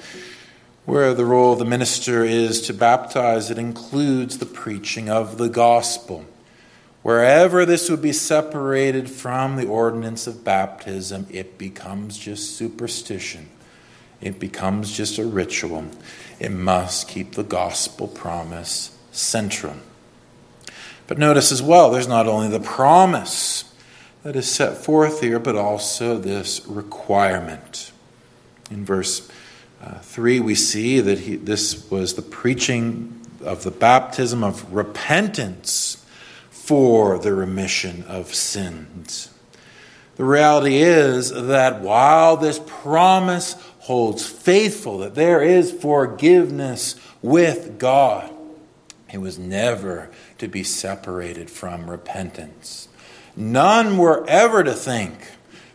where 0.85 1.13
the 1.13 1.25
role 1.25 1.53
of 1.53 1.59
the 1.59 1.65
minister 1.65 2.23
is 2.23 2.61
to 2.61 2.73
baptize, 2.73 3.49
it 3.51 3.57
includes 3.57 4.37
the 4.37 4.45
preaching 4.45 5.09
of 5.09 5.37
the 5.37 5.49
gospel. 5.49 6.25
Wherever 7.03 7.65
this 7.65 7.89
would 7.89 8.01
be 8.01 8.11
separated 8.11 9.09
from 9.09 9.55
the 9.55 9.67
ordinance 9.67 10.25
of 10.25 10.43
baptism, 10.43 11.27
it 11.29 11.57
becomes 11.57 12.17
just 12.17 12.57
superstition. 12.57 13.49
It 14.21 14.39
becomes 14.39 14.95
just 14.95 15.17
a 15.17 15.25
ritual. 15.25 15.85
It 16.39 16.51
must 16.51 17.07
keep 17.07 17.33
the 17.33 17.43
gospel 17.43 18.07
promise 18.07 18.97
central. 19.11 19.75
But 21.07 21.17
notice 21.17 21.51
as 21.51 21.61
well, 21.61 21.91
there's 21.91 22.07
not 22.07 22.27
only 22.27 22.49
the 22.49 22.59
promise 22.59 23.71
that 24.23 24.35
is 24.35 24.51
set 24.51 24.77
forth 24.77 25.21
here, 25.21 25.39
but 25.39 25.55
also 25.55 26.17
this 26.17 26.65
requirement. 26.65 27.91
In 28.71 28.83
verse 28.83 29.29
uh, 29.81 29.99
3, 29.99 30.39
we 30.39 30.55
see 30.55 30.99
that 30.99 31.19
he, 31.19 31.35
this 31.35 31.89
was 31.91 32.15
the 32.15 32.23
preaching 32.23 33.21
of 33.43 33.63
the 33.63 33.71
baptism 33.71 34.43
of 34.43 34.73
repentance 34.73 36.03
for 36.49 37.19
the 37.19 37.33
remission 37.33 38.03
of 38.07 38.33
sins. 38.33 39.29
The 40.15 40.23
reality 40.23 40.77
is 40.77 41.29
that 41.29 41.81
while 41.81 42.37
this 42.37 42.59
promise 42.65 43.55
holds 43.85 44.25
faithful 44.25 44.97
that 44.97 45.13
there 45.13 45.43
is 45.43 45.71
forgiveness 45.71 46.95
with 47.21 47.77
God, 47.77 48.31
it 49.13 49.19
was 49.19 49.37
never 49.37 50.09
to 50.39 50.47
be 50.47 50.63
separated 50.63 51.51
from 51.51 51.87
repentance. 51.87 52.87
None 53.35 53.99
were 53.99 54.25
ever 54.27 54.63
to 54.63 54.73
think 54.73 55.13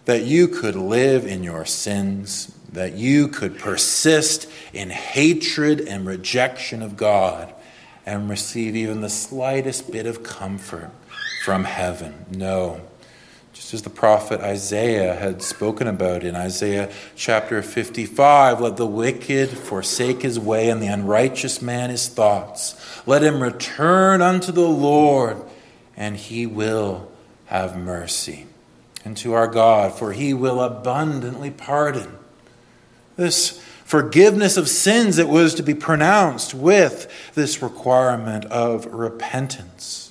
that 0.07 0.25
you 0.25 0.49
could 0.49 0.75
live 0.75 1.25
in 1.25 1.45
your 1.45 1.65
sins, 1.65 2.53
that 2.73 2.95
you 2.95 3.29
could 3.29 3.61
persist 3.61 4.49
in 4.73 4.91
hatred 4.91 5.81
and 5.81 6.05
rejection 6.05 6.83
of 6.83 6.97
God 6.97 7.55
and 8.05 8.29
receive 8.29 8.75
even 8.75 9.03
the 9.03 9.09
slightest 9.09 9.93
bit 9.93 10.07
of 10.07 10.25
comfort 10.25 10.91
from 11.45 11.63
heaven. 11.63 12.27
No. 12.33 12.81
Just 13.71 13.87
as 13.87 13.93
the 13.93 13.97
prophet 13.97 14.41
Isaiah 14.41 15.15
had 15.15 15.43
spoken 15.43 15.87
about 15.87 16.25
in 16.25 16.35
Isaiah 16.35 16.91
chapter 17.15 17.63
55 17.63 18.61
let 18.61 18.77
the 18.77 18.85
wicked 18.85 19.51
forsake 19.51 20.23
his 20.23 20.41
way 20.41 20.71
and 20.71 20.83
the 20.83 20.89
unrighteous 20.89 21.63
man 21.63 21.91
his 21.91 22.09
thoughts. 22.09 22.75
Let 23.07 23.23
him 23.23 23.41
return 23.41 24.23
unto 24.23 24.51
the 24.51 24.67
Lord, 24.67 25.37
and 25.97 26.17
he 26.17 26.47
will 26.47 27.13
have 27.45 27.77
mercy. 27.77 28.47
And 29.05 29.17
to 29.19 29.35
our 29.35 29.47
God, 29.47 29.97
for 29.97 30.15
he 30.15 30.35
will 30.35 30.61
abundantly 30.61 31.53
pardon. 31.53 32.19
This 33.15 33.63
forgiveness 33.85 34.57
of 34.57 34.69
sins 34.69 35.15
that 35.15 35.29
was 35.29 35.55
to 35.55 35.63
be 35.63 35.75
pronounced 35.75 36.55
with 36.55 37.09
this 37.37 37.63
requirement 37.63 38.47
of 38.47 38.87
repentance. 38.87 40.10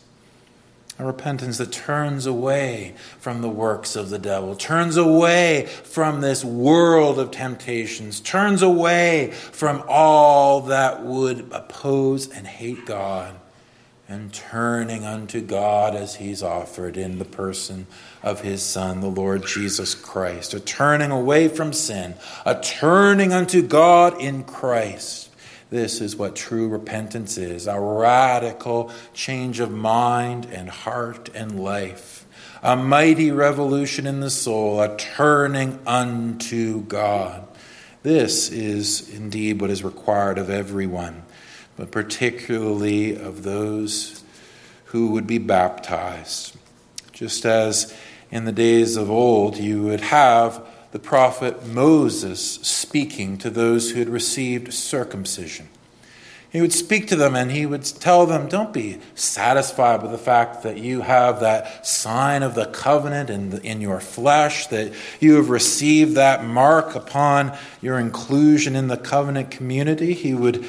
A 0.99 1.05
repentance 1.05 1.57
that 1.59 1.71
turns 1.71 2.25
away 2.25 2.93
from 3.19 3.41
the 3.41 3.47
works 3.47 3.95
of 3.95 4.09
the 4.09 4.19
devil, 4.19 4.53
turns 4.53 4.97
away 4.97 5.65
from 5.65 6.19
this 6.19 6.43
world 6.43 7.17
of 7.17 7.31
temptations, 7.31 8.19
turns 8.19 8.61
away 8.61 9.31
from 9.31 9.81
all 9.87 10.59
that 10.61 11.05
would 11.05 11.51
oppose 11.53 12.29
and 12.29 12.45
hate 12.45 12.85
God 12.85 13.33
and 14.09 14.33
turning 14.33 15.05
unto 15.05 15.39
God 15.39 15.95
as 15.95 16.15
he's 16.15 16.43
offered 16.43 16.97
in 16.97 17.19
the 17.19 17.25
person 17.25 17.85
of 18.21 18.41
his 18.41 18.61
Son, 18.61 18.99
the 18.99 19.07
Lord 19.07 19.45
Jesus 19.45 19.95
Christ. 19.95 20.53
A 20.53 20.59
turning 20.59 21.11
away 21.11 21.47
from 21.47 21.71
sin, 21.71 22.15
a 22.45 22.59
turning 22.59 23.31
unto 23.31 23.61
God 23.61 24.19
in 24.19 24.43
Christ. 24.43 25.28
This 25.69 26.01
is 26.01 26.15
what 26.15 26.35
true 26.35 26.67
repentance 26.67 27.37
is 27.37 27.67
a 27.67 27.79
radical 27.79 28.91
change 29.13 29.59
of 29.59 29.71
mind 29.71 30.47
and 30.51 30.69
heart 30.69 31.29
and 31.35 31.63
life, 31.63 32.25
a 32.63 32.75
mighty 32.75 33.31
revolution 33.31 34.07
in 34.07 34.19
the 34.19 34.31
soul, 34.31 34.81
a 34.81 34.97
turning 34.97 35.79
unto 35.85 36.81
God. 36.83 37.47
This 38.01 38.49
is 38.49 39.13
indeed 39.13 39.61
what 39.61 39.69
is 39.69 39.83
required 39.83 40.37
of 40.37 40.49
everyone 40.49 41.23
but 41.79 41.91
particularly 41.91 43.15
of 43.15 43.43
those 43.43 44.21
who 44.87 45.11
would 45.11 45.25
be 45.25 45.37
baptized. 45.37 46.57
Just 47.13 47.45
as 47.45 47.95
in 48.29 48.43
the 48.43 48.51
days 48.51 48.97
of 48.97 49.09
old, 49.09 49.55
you 49.55 49.83
would 49.83 50.01
have 50.01 50.61
the 50.91 50.99
prophet 50.99 51.65
Moses 51.67 52.55
speaking 52.55 53.37
to 53.39 53.49
those 53.49 53.91
who 53.91 53.99
had 53.99 54.09
received 54.09 54.73
circumcision. 54.73 55.69
He 56.51 56.61
would 56.61 56.73
speak 56.73 57.07
to 57.09 57.15
them 57.15 57.35
and 57.35 57.51
he 57.51 57.67
would 57.67 57.83
tell 57.85 58.25
them, 58.25 58.49
Don't 58.49 58.73
be 58.73 58.99
satisfied 59.13 60.01
with 60.01 60.11
the 60.11 60.17
fact 60.17 60.63
that 60.63 60.79
you 60.79 61.01
have 61.01 61.41
that 61.41 61.85
sign 61.85 62.41
of 62.41 62.55
the 62.55 62.65
covenant 62.65 63.29
in, 63.29 63.51
the, 63.51 63.61
in 63.61 63.81
your 63.81 63.99
flesh, 63.99 64.65
that 64.67 64.91
you 65.19 65.35
have 65.35 65.51
received 65.51 66.15
that 66.15 66.43
mark 66.43 66.95
upon 66.95 67.55
your 67.81 67.99
inclusion 67.99 68.75
in 68.75 68.87
the 68.87 68.97
covenant 68.97 69.51
community. 69.51 70.13
He 70.13 70.33
would 70.33 70.65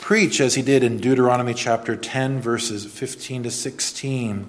preach, 0.00 0.40
as 0.40 0.54
he 0.54 0.62
did 0.62 0.84
in 0.84 0.98
Deuteronomy 0.98 1.52
chapter 1.52 1.96
10, 1.96 2.40
verses 2.40 2.86
15 2.86 3.42
to 3.42 3.50
16 3.50 4.48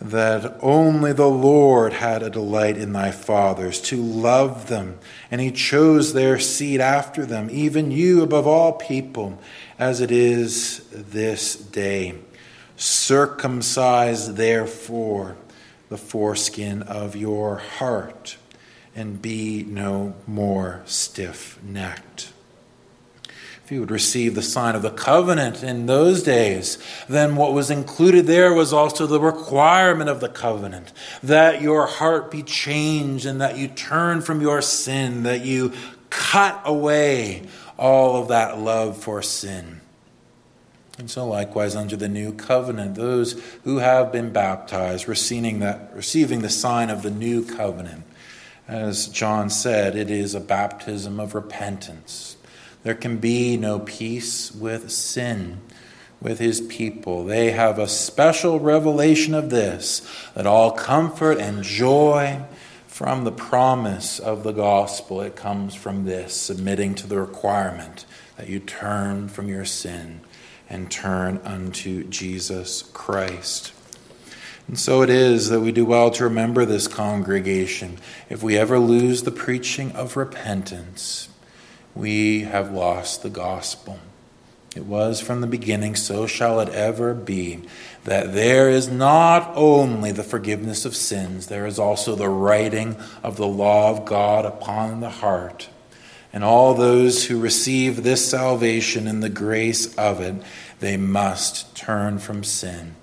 that 0.00 0.56
only 0.62 1.12
the 1.12 1.28
Lord 1.28 1.92
had 1.92 2.22
a 2.22 2.30
delight 2.30 2.78
in 2.78 2.92
thy 2.92 3.10
fathers, 3.10 3.80
to 3.82 4.00
love 4.00 4.68
them, 4.68 4.98
and 5.30 5.40
he 5.40 5.50
chose 5.50 6.12
their 6.12 6.38
seed 6.38 6.80
after 6.80 7.26
them, 7.26 7.48
even 7.50 7.90
you 7.90 8.22
above 8.22 8.46
all 8.46 8.72
people, 8.72 9.38
as 9.78 10.00
it 10.00 10.10
is 10.10 10.88
this 10.90 11.54
day. 11.54 12.14
Circumcise 12.76 14.34
therefore 14.34 15.36
the 15.90 15.98
foreskin 15.98 16.82
of 16.82 17.14
your 17.14 17.56
heart, 17.56 18.38
and 18.96 19.20
be 19.20 19.64
no 19.68 20.14
more 20.26 20.82
stiff 20.86 21.62
necked 21.62 22.32
if 23.70 23.74
you 23.74 23.80
would 23.80 23.92
receive 23.92 24.34
the 24.34 24.42
sign 24.42 24.74
of 24.74 24.82
the 24.82 24.90
covenant 24.90 25.62
in 25.62 25.86
those 25.86 26.24
days, 26.24 26.76
then 27.08 27.36
what 27.36 27.52
was 27.52 27.70
included 27.70 28.26
there 28.26 28.52
was 28.52 28.72
also 28.72 29.06
the 29.06 29.20
requirement 29.20 30.10
of 30.10 30.18
the 30.18 30.28
covenant 30.28 30.92
that 31.22 31.62
your 31.62 31.86
heart 31.86 32.32
be 32.32 32.42
changed 32.42 33.24
and 33.24 33.40
that 33.40 33.56
you 33.56 33.68
turn 33.68 34.22
from 34.22 34.40
your 34.40 34.60
sin, 34.60 35.22
that 35.22 35.42
you 35.44 35.72
cut 36.10 36.60
away 36.64 37.46
all 37.78 38.20
of 38.20 38.26
that 38.26 38.58
love 38.58 38.96
for 38.96 39.22
sin. 39.22 39.80
And 40.98 41.08
so, 41.08 41.24
likewise, 41.28 41.76
under 41.76 41.94
the 41.94 42.08
new 42.08 42.32
covenant, 42.32 42.96
those 42.96 43.40
who 43.62 43.76
have 43.76 44.10
been 44.10 44.32
baptized, 44.32 45.06
receiving, 45.06 45.60
that, 45.60 45.92
receiving 45.94 46.42
the 46.42 46.50
sign 46.50 46.90
of 46.90 47.04
the 47.04 47.10
new 47.12 47.44
covenant, 47.44 48.02
as 48.66 49.06
John 49.06 49.48
said, 49.48 49.94
it 49.94 50.10
is 50.10 50.34
a 50.34 50.40
baptism 50.40 51.20
of 51.20 51.36
repentance 51.36 52.36
there 52.82 52.94
can 52.94 53.18
be 53.18 53.56
no 53.56 53.78
peace 53.78 54.52
with 54.52 54.90
sin 54.90 55.60
with 56.20 56.38
his 56.38 56.60
people. 56.60 57.24
They 57.24 57.52
have 57.52 57.78
a 57.78 57.88
special 57.88 58.60
revelation 58.60 59.34
of 59.34 59.50
this 59.50 60.06
that 60.34 60.46
all 60.46 60.72
comfort 60.72 61.38
and 61.38 61.62
joy 61.62 62.42
from 62.86 63.24
the 63.24 63.32
promise 63.32 64.18
of 64.18 64.42
the 64.42 64.52
gospel 64.52 65.22
it 65.22 65.34
comes 65.34 65.74
from 65.74 66.04
this 66.04 66.36
submitting 66.36 66.94
to 66.96 67.06
the 67.06 67.18
requirement 67.18 68.04
that 68.36 68.48
you 68.48 68.60
turn 68.60 69.28
from 69.28 69.48
your 69.48 69.64
sin 69.64 70.20
and 70.68 70.90
turn 70.90 71.40
unto 71.44 72.04
Jesus 72.04 72.82
Christ. 72.82 73.72
And 74.68 74.78
so 74.78 75.02
it 75.02 75.10
is 75.10 75.48
that 75.48 75.60
we 75.60 75.72
do 75.72 75.84
well 75.84 76.10
to 76.12 76.24
remember 76.24 76.64
this 76.64 76.86
congregation. 76.86 77.98
If 78.28 78.42
we 78.42 78.56
ever 78.56 78.78
lose 78.78 79.22
the 79.22 79.32
preaching 79.32 79.92
of 79.92 80.16
repentance, 80.16 81.29
we 81.94 82.42
have 82.42 82.72
lost 82.72 83.22
the 83.22 83.30
gospel. 83.30 83.98
It 84.76 84.84
was 84.84 85.20
from 85.20 85.40
the 85.40 85.48
beginning, 85.48 85.96
so 85.96 86.26
shall 86.26 86.60
it 86.60 86.68
ever 86.68 87.12
be, 87.12 87.60
that 88.04 88.32
there 88.34 88.70
is 88.70 88.88
not 88.88 89.52
only 89.56 90.12
the 90.12 90.22
forgiveness 90.22 90.84
of 90.84 90.94
sins, 90.94 91.48
there 91.48 91.66
is 91.66 91.78
also 91.78 92.14
the 92.14 92.28
writing 92.28 92.96
of 93.22 93.36
the 93.36 93.48
law 93.48 93.90
of 93.90 94.04
God 94.04 94.44
upon 94.46 95.00
the 95.00 95.10
heart. 95.10 95.68
And 96.32 96.44
all 96.44 96.74
those 96.74 97.24
who 97.24 97.40
receive 97.40 98.04
this 98.04 98.30
salvation 98.30 99.08
and 99.08 99.22
the 99.22 99.28
grace 99.28 99.92
of 99.96 100.20
it, 100.20 100.36
they 100.78 100.96
must 100.96 101.74
turn 101.74 102.20
from 102.20 102.44
sin. 102.44 102.94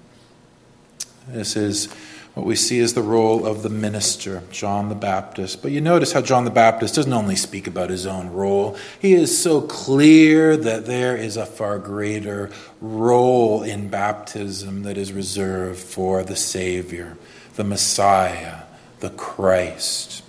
This 1.27 1.57
is 1.57 1.89
what 2.37 2.45
we 2.45 2.55
see 2.55 2.77
is 2.77 2.93
the 2.93 3.01
role 3.01 3.47
of 3.47 3.63
the 3.63 3.69
minister, 3.69 4.43
John 4.51 4.89
the 4.89 4.95
Baptist. 4.95 5.63
But 5.63 5.71
you 5.71 5.81
notice 5.81 6.11
how 6.11 6.21
John 6.21 6.45
the 6.45 6.51
Baptist 6.51 6.93
doesn't 6.93 7.11
only 7.11 7.35
speak 7.35 7.65
about 7.65 7.89
his 7.89 8.05
own 8.05 8.29
role, 8.31 8.77
he 8.99 9.15
is 9.15 9.41
so 9.41 9.59
clear 9.59 10.55
that 10.55 10.85
there 10.85 11.17
is 11.17 11.35
a 11.35 11.47
far 11.47 11.79
greater 11.79 12.51
role 12.79 13.63
in 13.63 13.89
baptism 13.89 14.83
that 14.83 14.99
is 14.99 15.11
reserved 15.11 15.79
for 15.79 16.21
the 16.21 16.35
Savior, 16.35 17.17
the 17.55 17.63
Messiah, 17.63 18.65
the 18.99 19.09
Christ. 19.09 20.23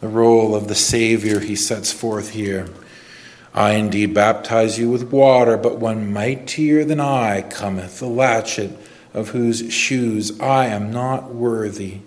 The 0.00 0.08
role 0.08 0.56
of 0.56 0.66
the 0.66 0.74
Savior 0.74 1.38
he 1.38 1.54
sets 1.54 1.92
forth 1.92 2.30
here. 2.30 2.66
I 3.54 3.74
indeed 3.74 4.14
baptize 4.14 4.80
you 4.80 4.90
with 4.90 5.12
water, 5.12 5.56
but 5.56 5.78
one 5.78 6.12
mightier 6.12 6.84
than 6.84 6.98
I 6.98 7.42
cometh, 7.42 8.00
the 8.00 8.06
latchet 8.08 8.76
of 9.16 9.30
whose 9.30 9.72
shoes 9.72 10.38
I 10.40 10.66
am 10.66 10.92
not 10.92 11.34
worthy 11.34 12.00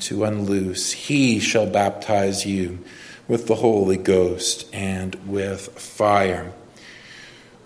to 0.00 0.24
unloose. 0.24 0.92
He 0.92 1.38
shall 1.38 1.66
baptize 1.66 2.46
you 2.46 2.78
with 3.28 3.46
the 3.46 3.56
Holy 3.56 3.98
Ghost 3.98 4.66
and 4.72 5.14
with 5.26 5.78
fire. 5.78 6.52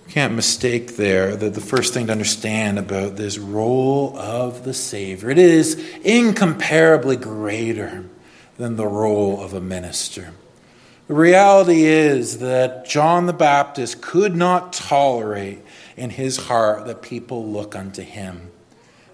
Can't 0.08 0.34
mistake 0.34 0.96
there 0.96 1.37
that 1.37 1.54
the 1.54 1.61
first 1.61 1.94
thing 1.94 2.06
to 2.06 2.12
understand 2.12 2.78
about 2.78 3.16
this 3.16 3.38
role 3.38 4.18
of 4.18 4.64
the 4.64 4.74
Savior, 4.74 5.30
it 5.30 5.38
is 5.38 5.74
incomparably 6.02 7.16
greater 7.16 8.04
than 8.56 8.74
the 8.74 8.87
role 8.87 9.40
of 9.40 9.54
a 9.54 9.61
minister. 9.61 10.32
The 11.06 11.14
reality 11.14 11.84
is 11.84 12.40
that 12.40 12.84
John 12.88 13.26
the 13.26 13.32
Baptist 13.32 14.02
could 14.02 14.34
not 14.34 14.72
tolerate 14.72 15.61
in 15.96 16.11
his 16.11 16.37
heart 16.37 16.87
that 16.87 17.00
people 17.00 17.46
look 17.46 17.76
unto 17.76 18.02
him 18.02 18.47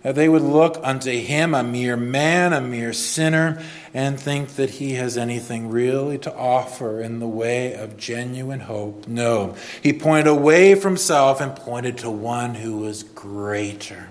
that 0.05 0.15
they 0.15 0.29
would 0.29 0.43
look 0.43 0.79
unto 0.83 1.11
him, 1.11 1.55
a 1.55 1.63
mere 1.63 1.97
man, 1.97 2.53
a 2.53 2.61
mere 2.61 2.93
sinner, 2.93 3.61
and 3.95 4.21
think 4.21 4.51
that 4.51 4.69
he 4.69 4.93
has 4.93 5.17
anything 5.17 5.71
really 5.71 6.19
to 6.19 6.33
offer 6.37 7.01
in 7.01 7.21
the 7.21 7.27
way 7.27 7.73
of 7.73 7.97
genuine 7.97 8.61
hope. 8.61 9.09
No, 9.09 9.57
he 9.83 9.95
pointed 9.95 10.27
away 10.27 10.75
from 10.75 10.99
self 10.99 11.41
and 11.41 11.57
pointed 11.57 11.99
to 11.99 12.11
one 12.11 12.55
who 12.55 12.77
was 12.77 13.03
greater. 13.03 14.11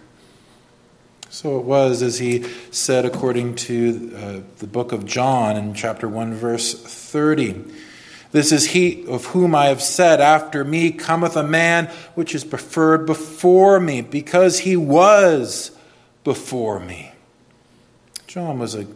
So 1.30 1.60
it 1.60 1.66
was, 1.66 2.02
as 2.02 2.18
he 2.18 2.44
said, 2.72 3.06
according 3.06 3.56
to 3.56 4.14
uh, 4.16 4.40
the 4.58 4.68
book 4.68 4.94
of 4.94 5.06
John 5.06 5.56
in 5.56 5.76
chapter 5.76 6.10
1, 6.10 6.34
verse 6.34 6.74
30. 6.74 7.66
This 8.32 8.52
is 8.52 8.72
he 8.72 9.06
of 9.06 9.26
whom 9.26 9.54
I 9.54 9.68
have 9.68 9.82
said, 9.82 10.22
After 10.22 10.64
me 10.64 10.92
cometh 10.92 11.36
a 11.36 11.44
man 11.44 11.86
which 12.16 12.34
is 12.34 12.44
preferred 12.44 13.06
before 13.06 13.80
me, 13.80 14.02
because 14.02 14.60
he 14.60 14.76
was 14.76 15.70
before 16.24 16.80
me. 16.80 17.12
John 18.28 18.60
was, 18.60 18.76
a, 18.76 18.88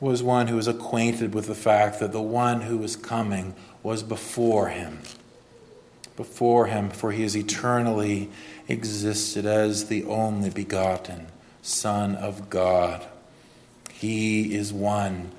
was 0.00 0.22
one 0.22 0.48
who 0.48 0.56
was 0.56 0.68
acquainted 0.68 1.34
with 1.34 1.46
the 1.46 1.54
fact 1.54 2.00
that 2.00 2.12
the 2.12 2.22
one 2.22 2.62
who 2.62 2.78
was 2.78 2.96
coming 2.96 3.54
was 3.82 4.02
before 4.02 4.68
him. 4.68 5.00
Before 6.16 6.66
him, 6.66 6.90
for 6.90 7.12
he 7.12 7.22
has 7.22 7.36
eternally 7.36 8.30
existed 8.68 9.46
as 9.46 9.86
the 9.86 10.04
only 10.04 10.50
begotten 10.50 11.26
Son 11.62 12.14
of 12.14 12.50
God. 12.50 13.04
He 13.92 14.54
is 14.54 14.72
one 14.72 15.32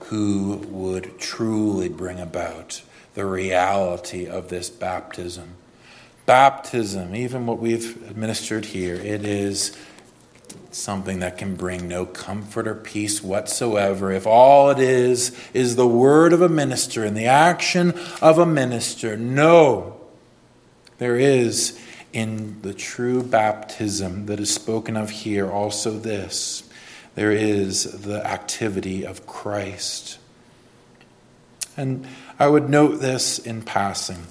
who 0.00 0.56
would 0.68 1.18
truly 1.18 1.88
bring 1.88 2.20
about 2.20 2.82
the 3.14 3.26
reality 3.26 4.26
of 4.26 4.48
this 4.48 4.70
baptism. 4.70 5.54
Baptism, 6.26 7.14
even 7.14 7.46
what 7.46 7.58
we've 7.58 7.96
administered 8.10 8.66
here, 8.66 8.96
it 8.96 9.24
is 9.24 9.76
something 10.70 11.20
that 11.20 11.38
can 11.38 11.56
bring 11.56 11.88
no 11.88 12.04
comfort 12.04 12.68
or 12.68 12.74
peace 12.74 13.22
whatsoever 13.22 14.12
if 14.12 14.26
all 14.26 14.70
it 14.70 14.78
is 14.78 15.36
is 15.54 15.76
the 15.76 15.86
word 15.86 16.32
of 16.32 16.42
a 16.42 16.48
minister 16.48 17.04
and 17.04 17.16
the 17.16 17.26
action 17.26 17.94
of 18.20 18.38
a 18.38 18.46
minister. 18.46 19.16
No, 19.16 20.00
there 20.98 21.16
is 21.16 21.78
in 22.12 22.60
the 22.62 22.74
true 22.74 23.22
baptism 23.22 24.26
that 24.26 24.40
is 24.40 24.52
spoken 24.52 24.96
of 24.96 25.10
here 25.10 25.50
also 25.50 25.92
this 25.98 26.68
there 27.18 27.32
is 27.32 28.02
the 28.02 28.24
activity 28.24 29.04
of 29.04 29.26
Christ. 29.26 30.18
And 31.76 32.06
I 32.38 32.46
would 32.46 32.70
note 32.70 33.00
this 33.00 33.40
in 33.40 33.62
passing. 33.62 34.28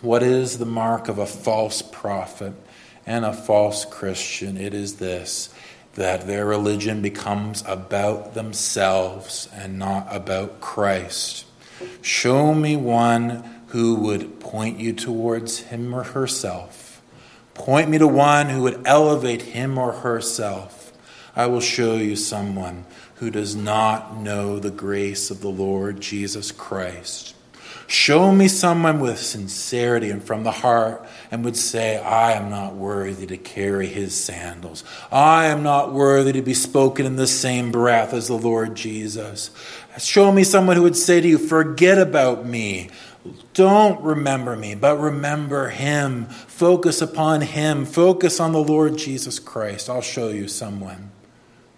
What 0.00 0.24
is 0.24 0.58
the 0.58 0.66
mark 0.66 1.06
of 1.06 1.18
a 1.18 1.26
false 1.26 1.82
prophet 1.82 2.54
and 3.06 3.24
a 3.24 3.32
false 3.32 3.84
Christian? 3.84 4.56
It 4.56 4.74
is 4.74 4.96
this 4.96 5.54
that 5.96 6.26
their 6.26 6.46
religion 6.46 7.02
becomes 7.02 7.62
about 7.66 8.34
themselves 8.34 9.48
and 9.52 9.78
not 9.78 10.06
about 10.10 10.60
Christ. 10.60 11.46
Show 12.00 12.54
me 12.54 12.76
one 12.76 13.62
who 13.68 13.96
would 13.96 14.40
point 14.40 14.78
you 14.78 14.92
towards 14.92 15.58
him 15.58 15.94
or 15.94 16.04
herself. 16.04 17.02
Point 17.54 17.88
me 17.88 17.98
to 17.98 18.06
one 18.06 18.50
who 18.50 18.62
would 18.62 18.86
elevate 18.86 19.42
him 19.42 19.78
or 19.78 19.92
herself. 19.92 20.92
I 21.34 21.46
will 21.46 21.60
show 21.60 21.96
you 21.96 22.16
someone 22.16 22.84
who 23.16 23.30
does 23.30 23.56
not 23.56 24.16
know 24.16 24.58
the 24.58 24.70
grace 24.70 25.30
of 25.30 25.40
the 25.40 25.48
Lord 25.48 26.00
Jesus 26.00 26.52
Christ. 26.52 27.35
Show 27.88 28.32
me 28.32 28.48
someone 28.48 28.98
with 28.98 29.18
sincerity 29.18 30.10
and 30.10 30.22
from 30.22 30.42
the 30.42 30.50
heart 30.50 31.06
and 31.30 31.44
would 31.44 31.56
say, 31.56 31.98
I 31.98 32.32
am 32.32 32.50
not 32.50 32.74
worthy 32.74 33.26
to 33.26 33.36
carry 33.36 33.86
his 33.86 34.12
sandals. 34.12 34.82
I 35.12 35.46
am 35.46 35.62
not 35.62 35.92
worthy 35.92 36.32
to 36.32 36.42
be 36.42 36.54
spoken 36.54 37.06
in 37.06 37.14
the 37.14 37.28
same 37.28 37.70
breath 37.70 38.12
as 38.12 38.26
the 38.26 38.36
Lord 38.36 38.74
Jesus. 38.74 39.50
Show 39.98 40.32
me 40.32 40.42
someone 40.42 40.76
who 40.76 40.82
would 40.82 40.96
say 40.96 41.20
to 41.20 41.28
you, 41.28 41.38
Forget 41.38 41.98
about 41.98 42.44
me. 42.44 42.90
Don't 43.54 44.00
remember 44.02 44.56
me, 44.56 44.74
but 44.74 44.98
remember 44.98 45.68
him. 45.68 46.26
Focus 46.26 47.00
upon 47.00 47.40
him. 47.40 47.84
Focus 47.84 48.40
on 48.40 48.52
the 48.52 48.62
Lord 48.62 48.96
Jesus 48.96 49.38
Christ. 49.38 49.88
I'll 49.88 50.02
show 50.02 50.28
you 50.28 50.48
someone 50.48 51.10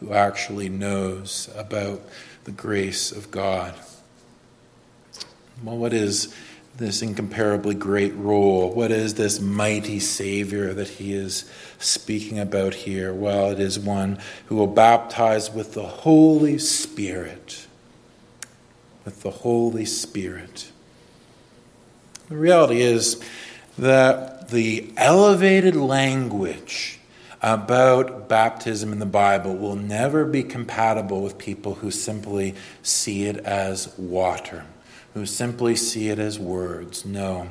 who 0.01 0.13
actually 0.13 0.69
knows 0.69 1.51
about 1.55 2.01
the 2.45 2.53
grace 2.53 3.13
of 3.13 3.31
God. 3.31 3.75
Well, 5.65 5.77
what 5.77 5.93
is 5.93 6.33
this 6.77 7.03
incomparably 7.03 7.75
great 7.75 8.15
role? 8.15 8.73
What 8.73 8.93
is 8.93 9.15
this 9.15 9.41
mighty 9.41 9.99
Savior 9.99 10.73
that 10.75 10.87
he 10.87 11.13
is 11.13 11.51
speaking 11.79 12.39
about 12.39 12.75
here? 12.75 13.13
Well, 13.13 13.51
it 13.51 13.59
is 13.59 13.79
one 13.79 14.21
who 14.47 14.55
will 14.55 14.69
baptize 14.69 15.51
with 15.51 15.75
the 15.75 15.87
Holy 15.87 16.59
Spirit. 16.59 17.67
With 19.05 19.23
the 19.23 19.33
Holy 19.33 19.85
Spirit. 19.85 20.71
The 22.29 22.37
reality 22.37 22.81
is 22.81 23.21
that 23.77 24.51
the 24.51 24.93
elevated 24.97 25.75
language 25.75 27.01
about 27.43 28.29
baptism 28.29 28.93
in 28.93 29.01
the 29.01 29.07
Bible 29.07 29.57
will 29.57 29.77
never 29.77 30.25
be 30.25 30.45
compatible 30.45 31.21
with 31.21 31.37
people 31.37 31.75
who 31.75 31.91
simply 31.91 32.55
see 32.83 33.25
it 33.25 33.39
as 33.39 33.97
water 33.99 34.65
who 35.15 35.27
simply 35.27 35.75
see 35.75 36.09
it 36.09 36.19
as 36.19 36.39
words. 36.39 37.05
No. 37.05 37.49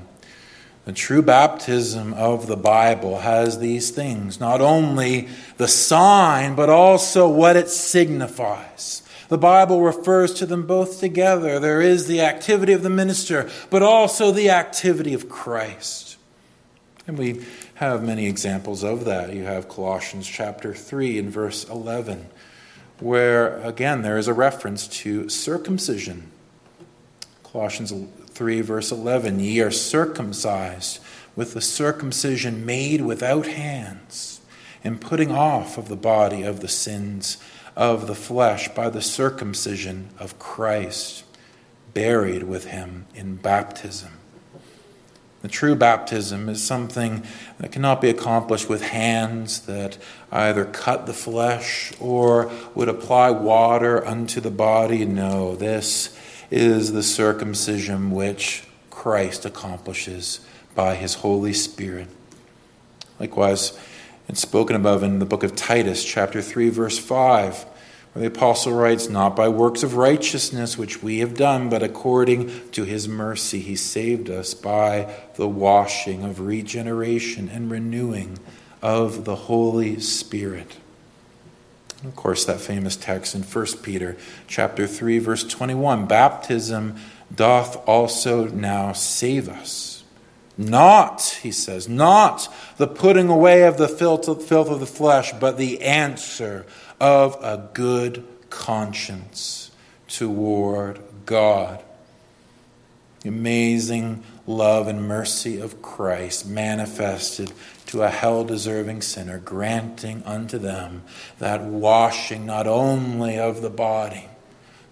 The 0.86 0.93
true 0.93 1.22
baptism 1.22 2.13
of 2.13 2.48
the 2.48 2.56
Bible 2.56 3.20
has 3.20 3.60
these 3.60 3.89
things 3.89 4.39
not 4.39 4.62
only 4.62 5.28
the 5.58 5.67
sign, 5.67 6.56
but 6.56 6.70
also 6.70 7.28
what 7.28 7.58
it 7.58 7.70
signifies. 7.70 9.04
The 9.28 9.38
Bible 9.38 9.82
refers 9.82 10.34
to 10.36 10.46
them 10.46 10.65
both 10.65 11.02
together. 11.02 11.60
There 11.60 11.82
is 11.82 12.08
the 12.08 12.22
activity 12.22 12.72
of 12.72 12.84
the 12.84 12.89
minister, 12.89 13.50
but 13.70 13.84
also 13.84 14.32
the 14.32 14.50
activity 14.50 15.13
of 15.13 15.28
Christ. 15.28 16.17
And 17.06 17.17
we 17.17 17.46
have 17.76 18.02
many 18.02 18.28
examples 18.28 18.82
of 18.82 19.04
that. 19.04 19.34
You 19.34 19.43
have 19.43 19.67
Colossians 19.67 20.26
chapter 20.26 20.74
3 20.74 21.20
and 21.20 21.30
verse 21.30 21.67
11, 21.67 22.28
where 23.00 23.58
again 23.60 24.04
there 24.04 24.17
is 24.17 24.30
a 24.30 24.34
reference 24.34 24.88
to 24.88 25.28
circumcision 25.28 26.32
Colossians 27.58 27.91
3, 28.30 28.62
verse 28.62 28.91
11 28.91 29.39
Ye 29.39 29.62
are 29.62 29.72
circumcised 29.72 31.00
with 31.36 31.56
the 31.56 31.62
circumcision 31.62 32.63
made 32.67 33.02
without 33.02 33.48
hands, 33.48 34.41
and 34.84 35.02
putting 35.02 35.32
off 35.32 35.80
of 35.80 35.88
the 35.88 35.96
body 35.96 36.43
of 36.43 36.60
the 36.60 36.67
sins 36.67 37.38
of 37.76 38.06
the 38.06 38.13
flesh 38.13 38.67
by 38.76 38.91
the 38.91 39.02
circumcision 39.02 40.10
of 40.20 40.38
Christ, 40.38 41.24
buried 41.96 42.43
with 42.43 42.65
him 42.65 43.08
in 43.15 43.38
baptism. 43.38 44.12
The 45.41 45.48
true 45.48 45.76
baptism 45.76 46.50
is 46.50 46.63
something 46.63 47.24
that 47.58 47.72
cannot 47.72 48.02
be 48.02 48.10
accomplished 48.10 48.70
with 48.70 48.84
hands 48.84 49.62
that 49.62 49.98
either 50.32 50.63
cut 50.63 51.08
the 51.08 51.13
flesh 51.13 51.91
or 52.00 52.52
would 52.76 52.88
apply 52.88 53.32
water 53.32 54.06
unto 54.06 54.39
the 54.41 54.52
body. 54.52 55.06
No, 55.06 55.56
this 55.56 56.15
is 56.50 56.92
the 56.92 57.04
circumcision 57.04 58.12
which 58.12 58.64
Christ 58.90 59.46
accomplishes 59.46 60.40
by 60.76 60.96
his 60.96 61.16
Holy 61.16 61.54
Spirit. 61.54 62.08
Likewise, 63.20 63.78
it's 64.28 64.42
spoken 64.42 64.76
above 64.76 65.04
in 65.04 65.20
the 65.20 65.26
book 65.26 65.44
of 65.44 65.56
Titus, 65.56 66.04
chapter 66.04 66.42
3, 66.42 66.70
verse 66.70 67.00
5, 67.00 67.64
where 68.14 68.22
the 68.22 68.28
apostle 68.28 68.74
writes, 68.74 69.10
Not 69.10 69.36
by 69.36 69.50
works 69.50 69.84
of 69.84 69.96
righteousness 69.96 70.78
which 70.78 71.02
we 71.02 71.20
have 71.20 71.36
done, 71.36 71.70
but 71.70 71.84
according 71.84 72.70
to 72.72 72.84
his 72.84 73.08
mercy 73.08 73.60
he 73.60 73.76
saved 73.76 74.30
us 74.30 74.54
by 74.54 75.14
the 75.36 75.48
washing 75.48 76.24
of 76.24 76.42
regeneration 76.42 77.50
and 77.50 77.72
renewing 77.72 78.40
of 78.82 79.26
the 79.26 79.36
Holy 79.36 80.00
Spirit. 80.00 80.78
Of 82.04 82.16
course, 82.16 82.46
that 82.46 82.62
famous 82.62 82.96
text 82.96 83.34
in 83.34 83.42
1 83.42 83.66
Peter 83.82 84.18
chapter 84.48 84.86
3 84.86 85.20
verse 85.20 85.44
21, 85.44 86.06
baptism 86.06 86.96
doth 87.34 87.76
also 87.88 88.48
now 88.48 88.94
save 88.94 89.50
us. 89.50 90.04
Not, 90.58 91.40
he 91.44 91.52
says, 91.52 91.88
not 91.88 92.52
the 92.78 92.88
putting 92.88 93.30
away 93.30 93.64
of 93.64 93.78
the 93.78 93.88
filth 93.88 94.28
of 94.28 94.80
the 94.80 94.86
flesh, 94.88 95.34
but 95.34 95.58
the 95.58 95.82
answer 95.82 96.66
of 97.00 97.36
a 97.44 97.70
good 97.74 98.26
conscience 98.50 99.72
toward 100.08 101.00
God. 101.26 101.84
Amazing 103.26 104.24
love 104.48 104.88
and 104.88 105.08
mercy 105.08 105.60
of 105.60 105.82
Christ 105.82 106.48
manifested 106.48 107.52
to 107.88 108.02
a 108.02 108.10
hell 108.10 108.44
deserving 108.44 109.02
sinner, 109.02 109.38
granting 109.38 110.24
unto 110.24 110.58
them 110.58 111.04
that 111.38 111.64
washing 111.64 112.46
not 112.46 112.66
only 112.66 113.38
of 113.38 113.62
the 113.62 113.70
body, 113.70 114.30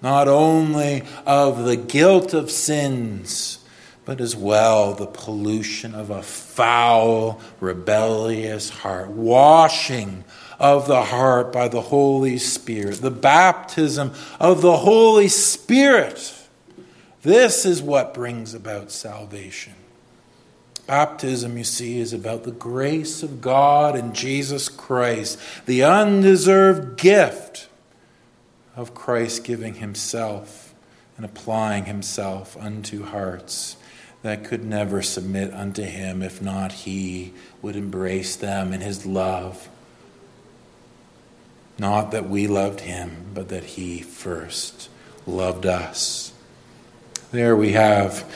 not 0.02 0.28
only 0.28 1.04
of 1.26 1.64
the 1.64 1.78
guilt 1.78 2.34
of 2.34 2.52
sins, 2.52 3.60
but 4.04 4.22
as 4.22 4.36
well 4.36 4.94
the 4.94 5.08
pollution 5.08 5.96
of 5.96 6.12
a 6.12 6.22
foul, 6.22 7.42
rebellious 7.60 8.70
heart. 8.70 9.10
Washing 9.10 10.24
of 10.60 10.88
the 10.88 11.02
heart 11.02 11.52
by 11.52 11.68
the 11.68 11.82
Holy 11.82 12.38
Spirit, 12.38 13.02
the 13.02 13.12
baptism 13.12 14.14
of 14.40 14.62
the 14.62 14.78
Holy 14.78 15.28
Spirit. 15.28 16.35
This 17.26 17.66
is 17.66 17.82
what 17.82 18.14
brings 18.14 18.54
about 18.54 18.92
salvation. 18.92 19.74
Baptism, 20.86 21.58
you 21.58 21.64
see, 21.64 22.00
is 22.00 22.14
about 22.14 22.44
the 22.44 22.52
grace 22.52 23.24
of 23.24 23.42
God 23.42 23.96
and 23.96 24.14
Jesus 24.14 24.70
Christ, 24.70 25.40
the 25.66 25.84
undeserved 25.84 27.00
gift 27.00 27.68
of 28.76 28.94
Christ 28.94 29.44
giving 29.44 29.74
himself 29.74 30.76
and 31.18 31.26
applying 31.26 31.86
himself 31.86 32.56
unto 32.58 33.06
hearts 33.06 33.78
that 34.22 34.44
could 34.44 34.64
never 34.64 35.02
submit 35.02 35.52
unto 35.52 35.82
him 35.82 36.22
if 36.22 36.44
not 36.44 36.74
he 36.74 37.34
would 37.64 37.76
embrace 37.76 38.36
them 38.36 38.72
in 38.72 38.82
his 38.82 39.04
love. 39.04 39.68
Not 41.80 42.12
that 42.12 42.30
we 42.30 42.46
loved 42.46 42.82
him, 42.82 43.32
but 43.34 43.50
that 43.50 43.64
he 43.64 44.02
first 44.02 44.90
loved 45.26 45.66
us. 45.66 46.32
There 47.36 47.58
we 47.58 47.74
have 47.74 48.34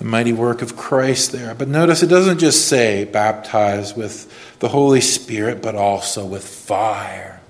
the 0.00 0.04
mighty 0.04 0.32
work 0.32 0.60
of 0.60 0.76
Christ 0.76 1.30
there. 1.30 1.54
But 1.54 1.68
notice 1.68 2.02
it 2.02 2.08
doesn't 2.08 2.38
just 2.38 2.66
say 2.66 3.04
baptized 3.04 3.96
with 3.96 4.58
the 4.58 4.68
Holy 4.68 5.00
Spirit, 5.00 5.62
but 5.62 5.76
also 5.76 6.26
with 6.26 6.44
fire. 6.44 7.40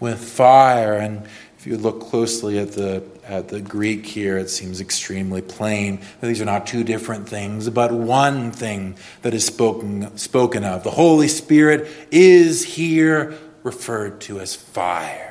With 0.00 0.18
fire. 0.18 0.94
And 0.94 1.28
if 1.58 1.64
you 1.64 1.76
look 1.76 2.00
closely 2.00 2.58
at 2.58 2.72
the 2.72 3.04
at 3.22 3.48
the 3.48 3.60
Greek 3.60 4.04
here, 4.04 4.36
it 4.36 4.50
seems 4.50 4.80
extremely 4.80 5.42
plain 5.42 6.00
that 6.20 6.26
these 6.26 6.40
are 6.40 6.46
not 6.46 6.66
two 6.66 6.82
different 6.82 7.28
things, 7.28 7.70
but 7.70 7.92
one 7.92 8.50
thing 8.50 8.96
that 9.22 9.34
is 9.34 9.46
spoken 9.46 10.16
spoken 10.18 10.64
of. 10.64 10.82
The 10.82 10.90
Holy 10.90 11.28
Spirit 11.28 11.88
is 12.10 12.64
here 12.64 13.38
referred 13.62 14.20
to 14.22 14.40
as 14.40 14.56
fire. 14.56 15.27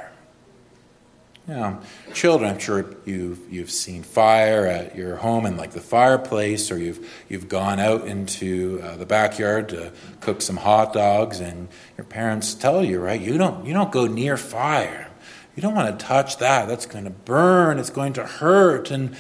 Yeah, 1.48 1.80
children, 2.14 2.50
I'm 2.50 2.60
sure 2.60 2.86
you've 3.06 3.40
you've 3.50 3.72
seen 3.72 4.04
fire 4.04 4.66
at 4.66 4.98
your 4.98 5.16
home 5.16 5.46
and 5.46 5.56
like 5.56 5.72
the 5.72 5.80
fireplace, 5.80 6.70
or 6.72 6.78
you've 6.78 7.10
you've 7.30 7.48
gone 7.48 7.80
out 7.80 8.06
into 8.06 8.82
uh, 8.84 8.98
the 8.98 9.06
backyard 9.06 9.70
to 9.70 9.94
cook 10.20 10.42
some 10.42 10.58
hot 10.58 10.92
dogs, 10.92 11.40
and 11.40 11.70
your 11.98 12.04
parents 12.04 12.54
tell 12.54 12.84
you, 12.84 13.00
right? 13.00 13.22
You 13.22 13.38
don't 13.38 13.66
you 13.66 13.74
don't 13.74 13.94
go 13.94 14.08
near 14.08 14.36
fire. 14.36 15.10
You 15.56 15.62
don't 15.62 15.74
want 15.74 15.98
to 15.98 16.06
touch 16.06 16.38
that. 16.40 16.68
That's 16.68 16.86
going 16.86 17.06
to 17.06 17.12
burn. 17.12 17.80
It's 17.80 17.92
going 17.92 18.12
to 18.14 18.26
hurt, 18.26 18.92
and 18.92 19.16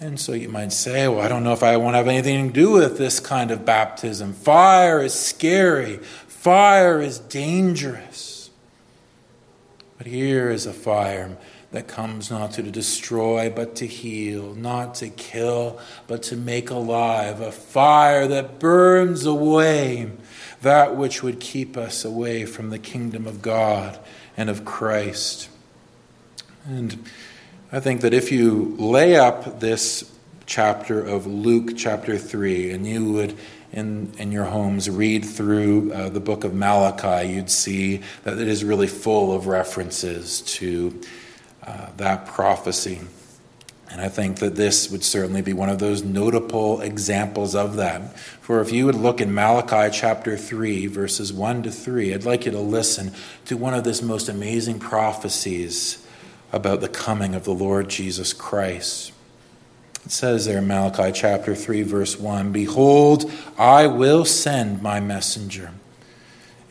and 0.00 0.18
so 0.18 0.32
you 0.32 0.48
might 0.48 0.72
say, 0.72 1.06
well, 1.06 1.20
I 1.20 1.28
don't 1.28 1.44
know 1.44 1.52
if 1.52 1.62
I 1.62 1.76
want 1.76 1.94
to 1.94 1.98
have 1.98 2.08
anything 2.08 2.48
to 2.48 2.52
do 2.52 2.70
with 2.70 2.96
this 2.96 3.20
kind 3.20 3.50
of 3.50 3.66
baptism. 3.66 4.32
Fire 4.32 5.02
is 5.02 5.12
scary. 5.12 5.98
Fire 5.98 7.02
is 7.02 7.18
dangerous. 7.18 8.48
But 9.98 10.06
here 10.06 10.48
is 10.48 10.64
a 10.64 10.72
fire 10.72 11.36
that 11.70 11.86
comes 11.86 12.30
not 12.30 12.52
to 12.52 12.62
destroy, 12.62 13.50
but 13.50 13.76
to 13.76 13.86
heal, 13.86 14.54
not 14.54 14.94
to 14.96 15.08
kill, 15.10 15.78
but 16.06 16.22
to 16.24 16.36
make 16.36 16.70
alive, 16.70 17.40
a 17.40 17.52
fire 17.52 18.26
that 18.26 18.58
burns 18.58 19.26
away 19.26 20.10
that 20.62 20.96
which 20.96 21.22
would 21.22 21.40
keep 21.40 21.76
us 21.76 22.04
away 22.04 22.44
from 22.44 22.70
the 22.70 22.78
kingdom 22.78 23.26
of 23.26 23.42
God 23.42 23.98
and 24.36 24.48
of 24.48 24.64
Christ. 24.64 25.48
And 26.66 27.04
I 27.70 27.80
think 27.80 28.00
that 28.00 28.14
if 28.14 28.32
you 28.32 28.74
lay 28.78 29.16
up 29.16 29.60
this 29.60 30.10
chapter 30.46 31.00
of 31.00 31.26
Luke 31.26 31.76
chapter 31.76 32.16
3 32.16 32.72
and 32.72 32.86
you 32.86 33.12
would 33.12 33.36
in, 33.70 34.10
in 34.16 34.32
your 34.32 34.46
homes 34.46 34.88
read 34.88 35.26
through 35.26 35.92
uh, 35.92 36.08
the 36.08 36.20
book 36.20 36.44
of 36.44 36.54
Malachi, 36.54 37.28
you'd 37.28 37.50
see 37.50 38.00
that 38.24 38.38
it 38.38 38.48
is 38.48 38.64
really 38.64 38.86
full 38.86 39.34
of 39.34 39.46
references 39.46 40.40
to 40.40 40.98
uh, 41.68 41.90
that 41.98 42.24
prophecy. 42.24 42.98
And 43.90 44.00
I 44.00 44.08
think 44.08 44.38
that 44.38 44.54
this 44.54 44.90
would 44.90 45.04
certainly 45.04 45.42
be 45.42 45.52
one 45.52 45.68
of 45.68 45.78
those 45.78 46.02
notable 46.02 46.80
examples 46.80 47.54
of 47.54 47.76
that. 47.76 48.18
For 48.18 48.62
if 48.62 48.72
you 48.72 48.86
would 48.86 48.94
look 48.94 49.20
in 49.20 49.34
Malachi 49.34 49.94
chapter 49.94 50.36
3, 50.36 50.86
verses 50.86 51.30
1 51.30 51.64
to 51.64 51.70
3, 51.70 52.14
I'd 52.14 52.24
like 52.24 52.46
you 52.46 52.52
to 52.52 52.58
listen 52.58 53.12
to 53.44 53.58
one 53.58 53.74
of 53.74 53.84
this 53.84 54.00
most 54.00 54.30
amazing 54.30 54.78
prophecies 54.78 56.06
about 56.52 56.80
the 56.80 56.88
coming 56.88 57.34
of 57.34 57.44
the 57.44 57.52
Lord 57.52 57.90
Jesus 57.90 58.32
Christ. 58.32 59.12
It 60.06 60.10
says 60.10 60.46
there 60.46 60.58
in 60.58 60.66
Malachi 60.66 61.12
chapter 61.12 61.54
3, 61.54 61.82
verse 61.82 62.18
1 62.18 62.50
Behold, 62.50 63.30
I 63.58 63.88
will 63.88 64.24
send 64.24 64.80
my 64.80 65.00
messenger, 65.00 65.72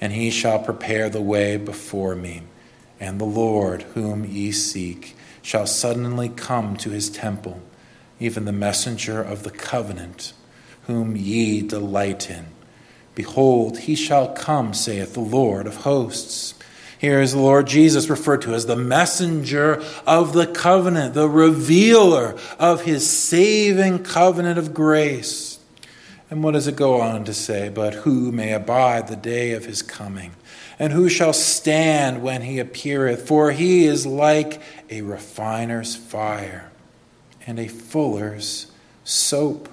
and 0.01 0.11
he 0.11 0.31
shall 0.31 0.57
prepare 0.57 1.07
the 1.07 1.21
way 1.21 1.57
before 1.57 2.15
me. 2.15 2.41
And 2.99 3.19
the 3.19 3.25
Lord, 3.25 3.83
whom 3.93 4.25
ye 4.25 4.51
seek, 4.51 5.15
shall 5.41 5.67
suddenly 5.67 6.29
come 6.29 6.75
to 6.77 6.89
his 6.89 7.09
temple, 7.09 7.61
even 8.19 8.45
the 8.45 8.51
messenger 8.51 9.21
of 9.21 9.43
the 9.43 9.51
covenant, 9.51 10.33
whom 10.87 11.15
ye 11.15 11.61
delight 11.61 12.29
in. 12.29 12.47
Behold, 13.15 13.79
he 13.79 13.95
shall 13.95 14.33
come, 14.33 14.73
saith 14.73 15.13
the 15.13 15.19
Lord 15.19 15.67
of 15.67 15.77
hosts. 15.77 16.53
Here 16.99 17.21
is 17.21 17.33
the 17.33 17.39
Lord 17.39 17.67
Jesus 17.67 18.09
referred 18.09 18.41
to 18.41 18.55
as 18.55 18.65
the 18.65 18.75
messenger 18.75 19.83
of 20.05 20.33
the 20.33 20.47
covenant, 20.47 21.13
the 21.13 21.29
revealer 21.29 22.35
of 22.57 22.81
his 22.81 23.07
saving 23.07 24.03
covenant 24.03 24.57
of 24.57 24.73
grace. 24.73 25.59
And 26.29 26.43
what 26.43 26.51
does 26.51 26.67
it 26.67 26.75
go 26.75 26.99
on 27.01 27.23
to 27.25 27.33
say? 27.33 27.69
But 27.69 27.93
who 27.93 28.31
may 28.31 28.51
abide 28.51 29.07
the 29.07 29.15
day 29.15 29.51
of 29.53 29.65
his 29.65 29.81
coming? 29.81 30.31
And 30.79 30.93
who 30.93 31.09
shall 31.09 31.33
stand 31.33 32.21
when 32.21 32.43
he 32.43 32.59
appeareth? 32.59 33.27
For 33.27 33.51
he 33.51 33.85
is 33.85 34.05
like 34.05 34.61
a 34.89 35.01
refiner's 35.01 35.95
fire 35.95 36.71
and 37.47 37.59
a 37.59 37.67
fuller's 37.67 38.71
soap. 39.03 39.69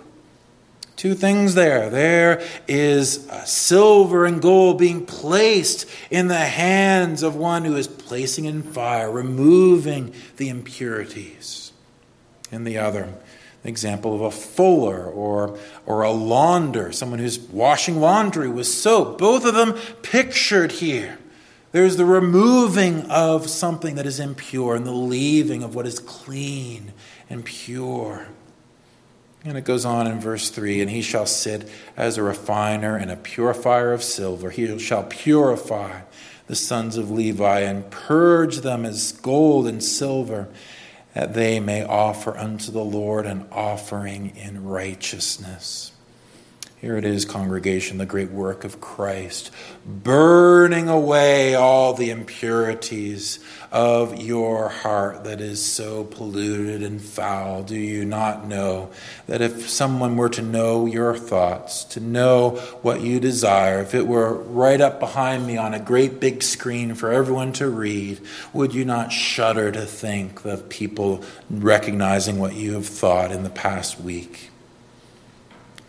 Two 0.97 1.15
things 1.15 1.55
there. 1.55 1.91
There 1.91 2.43
is 2.67 3.29
silver 3.45 4.25
and 4.25 4.41
gold 4.41 4.79
being 4.79 5.05
placed 5.05 5.87
in 6.09 6.29
the 6.29 6.37
hands 6.37 7.23
of 7.23 7.37
one 7.37 7.65
who 7.65 7.77
is 7.77 7.89
placing 7.89 8.47
in 8.47 8.63
fire, 8.63 9.11
removing 9.11 10.15
the 10.37 10.49
impurities. 10.49 11.73
And 12.53 12.67
the 12.67 12.79
other, 12.79 13.03
the 13.03 13.19
example 13.65 14.15
of 14.15 14.21
a 14.21 14.31
fuller 14.31 15.05
or, 15.05 15.59
or 15.87 16.03
a 16.03 16.11
launder, 16.11 16.93
someone 16.93 17.19
who's 17.19 17.39
washing 17.39 18.01
laundry 18.01 18.49
with 18.49 18.67
soap. 18.67 19.19
Both 19.19 19.45
of 19.45 19.55
them 19.55 19.75
pictured 20.03 20.73
here. 20.73 21.19
There's 21.73 21.97
the 21.97 22.05
removing 22.05 23.11
of 23.11 23.51
something 23.51 23.97
that 23.97 24.07
is 24.07 24.21
impure 24.21 24.77
and 24.77 24.87
the 24.87 24.93
leaving 24.93 25.65
of 25.65 25.75
what 25.75 25.87
is 25.87 25.99
clean 25.99 26.93
and 27.29 27.45
pure. 27.45 28.29
And 29.45 29.59
it 29.59 29.65
goes 29.65 29.85
on 29.85 30.07
in 30.07 30.21
verse 30.21 30.51
3 30.51 30.83
And 30.83 30.91
he 30.91 31.03
shall 31.03 31.27
sit 31.27 31.69
as 31.97 32.17
a 32.17 32.23
refiner 32.23 32.97
and 32.97 33.11
a 33.11 33.17
purifier 33.17 33.93
of 33.93 34.03
silver. 34.03 34.51
He 34.51 34.79
shall 34.79 35.03
purify 35.03 36.03
the 36.47 36.55
sons 36.55 36.97
of 36.97 37.11
Levi 37.11 37.61
and 37.61 37.91
purge 37.91 38.59
them 38.59 38.85
as 38.85 39.13
gold 39.13 39.67
and 39.67 39.83
silver, 39.83 40.49
that 41.15 41.35
they 41.35 41.61
may 41.61 41.85
offer 41.85 42.37
unto 42.37 42.71
the 42.71 42.85
Lord 42.85 43.25
an 43.25 43.47
offering 43.51 44.37
in 44.37 44.65
righteousness. 44.65 45.93
Here 46.85 46.99
it 46.99 47.07
is, 47.07 47.25
congregation, 47.25 47.97
the 47.97 48.05
great 48.05 48.31
work 48.31 48.63
of 48.65 48.79
Christ, 48.79 49.51
burning 49.87 50.91
away 50.91 51.55
all 51.55 51.95
the 51.95 52.11
impurities 52.11 53.39
of 53.73 54.21
your 54.21 54.69
heart 54.69 55.25
that 55.25 55.41
is 55.41 55.65
so 55.65 56.05
polluted 56.05 56.83
and 56.83 57.01
foul. 57.01 57.63
Do 57.63 57.75
you 57.75 58.05
not 58.05 58.47
know 58.47 58.91
that 59.29 59.41
if 59.41 59.67
someone 59.71 60.19
were 60.19 60.29
to 60.29 60.43
know 60.43 60.85
your 60.85 61.17
thoughts, 61.17 61.85
to 61.85 62.01
know 62.01 62.57
what 62.83 63.01
you 63.01 63.19
desire, 63.19 63.81
if 63.81 63.95
it 63.95 64.07
were 64.07 64.35
right 64.35 64.83
up 64.83 65.01
behind 65.01 65.47
me 65.47 65.57
on 65.57 65.73
a 65.73 65.81
great 65.81 66.21
big 66.21 66.43
screen 66.43 66.95
for 66.95 67.11
everyone 67.11 67.55
to 67.55 67.71
read, 67.71 68.21
would 68.53 68.75
you 68.75 68.85
not 68.85 69.11
shudder 69.11 69.73
to 69.73 69.87
think 69.87 70.45
of 70.45 70.69
people 70.69 71.25
recognizing 71.49 72.39
what 72.39 72.53
you 72.53 72.75
have 72.75 72.87
thought 72.87 73.33
in 73.33 73.43
the 73.43 73.49
past 73.49 73.99
week? 73.99 74.51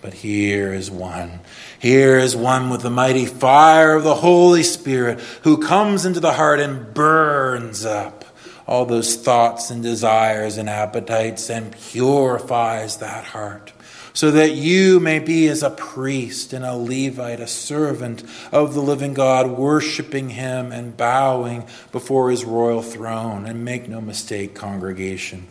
But 0.06 0.14
here 0.14 0.72
is 0.72 0.92
one. 0.92 1.40
Here 1.80 2.20
is 2.20 2.36
one 2.36 2.70
with 2.70 2.84
the 2.84 2.92
mighty 2.92 3.26
fire 3.26 3.96
of 3.96 4.04
the 4.04 4.14
Holy 4.14 4.62
Spirit 4.62 5.20
who 5.42 5.58
comes 5.58 6.06
into 6.06 6.20
the 6.20 6.34
heart 6.34 6.60
and 6.60 6.94
burns 6.94 7.84
up 7.86 8.24
all 8.68 8.86
those 8.86 9.16
thoughts 9.16 9.72
and 9.72 9.82
desires 9.82 10.60
and 10.60 10.70
appetites 10.70 11.50
and 11.50 11.72
purifies 11.72 12.98
that 12.98 13.24
heart 13.24 13.74
so 14.14 14.30
that 14.30 14.54
you 14.54 15.00
may 15.00 15.18
be 15.18 15.48
as 15.48 15.64
a 15.64 15.72
priest 15.72 16.54
and 16.54 16.64
a 16.64 16.76
Levite, 16.76 17.40
a 17.40 17.48
servant 17.48 18.24
of 18.52 18.76
the 18.76 18.82
living 18.82 19.16
God, 19.16 19.58
worshiping 19.58 20.30
him 20.30 20.72
and 20.72 20.96
bowing 20.96 21.66
before 21.92 22.30
his 22.30 22.46
royal 22.46 22.84
throne. 22.84 23.48
And 23.48 23.66
make 23.66 23.90
no 23.90 24.02
mistake, 24.02 24.54
congregation, 24.54 25.48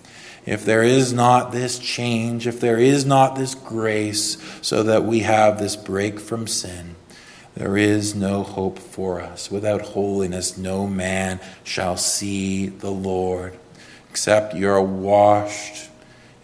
if 0.46 0.64
there 0.64 0.82
is 0.82 1.12
not 1.12 1.52
this 1.52 1.78
change, 1.78 2.46
if 2.46 2.60
there 2.60 2.78
is 2.78 3.04
not 3.04 3.36
this 3.36 3.54
grace, 3.54 4.36
so 4.60 4.82
that 4.82 5.04
we 5.04 5.20
have 5.20 5.58
this 5.58 5.76
break 5.76 6.20
from 6.20 6.46
sin, 6.46 6.96
there 7.54 7.76
is 7.76 8.14
no 8.14 8.42
hope 8.42 8.78
for 8.78 9.20
us. 9.20 9.50
Without 9.50 9.80
holiness, 9.80 10.58
no 10.58 10.86
man 10.86 11.40
shall 11.62 11.96
see 11.96 12.66
the 12.66 12.90
Lord. 12.90 13.56
Except 14.10 14.54
you 14.54 14.68
are 14.68 14.82
washed, 14.82 15.88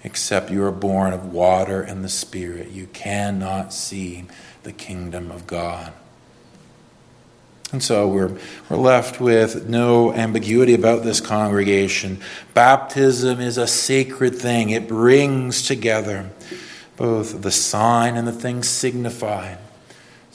except 0.02 0.50
you 0.50 0.64
are 0.64 0.72
born 0.72 1.12
of 1.12 1.32
water 1.32 1.82
and 1.82 2.04
the 2.04 2.08
Spirit, 2.08 2.70
you 2.70 2.86
cannot 2.86 3.72
see 3.72 4.24
the 4.62 4.72
kingdom 4.72 5.30
of 5.30 5.46
God. 5.46 5.92
And 7.72 7.82
so 7.82 8.08
we're, 8.08 8.36
we're 8.68 8.76
left 8.76 9.20
with 9.20 9.68
no 9.68 10.12
ambiguity 10.12 10.74
about 10.74 11.04
this 11.04 11.20
congregation. 11.20 12.20
Baptism 12.52 13.40
is 13.40 13.58
a 13.58 13.66
sacred 13.66 14.34
thing, 14.34 14.70
it 14.70 14.88
brings 14.88 15.62
together 15.62 16.30
both 16.96 17.40
the 17.42 17.50
sign 17.50 18.16
and 18.16 18.28
the 18.28 18.32
thing 18.32 18.62
signified, 18.62 19.56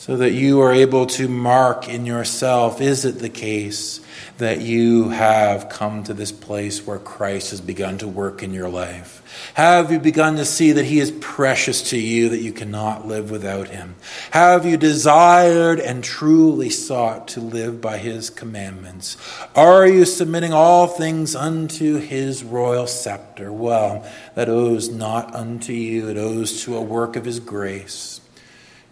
so 0.06 0.18
that 0.18 0.34
you 0.34 0.62
are 0.62 0.72
able 0.72 1.08
to 1.08 1.28
mark 1.28 1.90
in 1.90 2.06
yourself 2.06 2.80
is 2.80 3.06
it 3.06 3.18
the 3.18 3.28
case 3.28 4.00
that 4.38 4.62
you 4.62 5.10
have 5.10 5.68
come 5.68 6.04
to 6.04 6.14
this 6.14 6.32
place 6.32 6.86
where 6.86 7.00
Christ 7.00 7.50
has 7.50 7.60
begun 7.60 7.98
to 7.98 8.08
work 8.08 8.44
in 8.44 8.54
your 8.54 8.70
life? 8.70 9.24
Have 9.56 9.92
you 9.92 10.00
begun 10.00 10.36
to 10.36 10.46
see 10.46 10.74
that 10.74 10.86
He 10.86 11.00
is 11.00 11.10
precious 11.10 11.90
to 11.90 11.98
you, 11.98 12.30
that 12.30 12.38
you 12.38 12.54
cannot 12.54 13.08
live 13.08 13.32
without 13.32 13.70
Him? 13.70 13.96
Have 14.30 14.64
you 14.64 14.78
desired 14.78 15.80
and 15.80 16.04
truly 16.04 16.70
sought 16.70 17.30
to 17.30 17.40
live 17.40 17.82
by 17.82 17.98
His 17.98 18.30
commandments? 18.30 19.18
Are 19.56 19.88
you 19.88 20.06
submitting 20.06 20.54
all 20.54 20.86
things 20.86 21.36
unto 21.36 21.96
His 21.96 22.44
royal 22.44 22.86
scepter? 22.86 23.52
Well, 23.52 24.08
that 24.36 24.50
owes 24.50 24.88
not 24.88 25.34
unto 25.34 25.74
you, 25.74 26.10
it 26.10 26.18
owes 26.18 26.64
to 26.66 26.78
a 26.78 26.82
work 26.82 27.16
of 27.16 27.26
His 27.26 27.40
grace. 27.40 28.22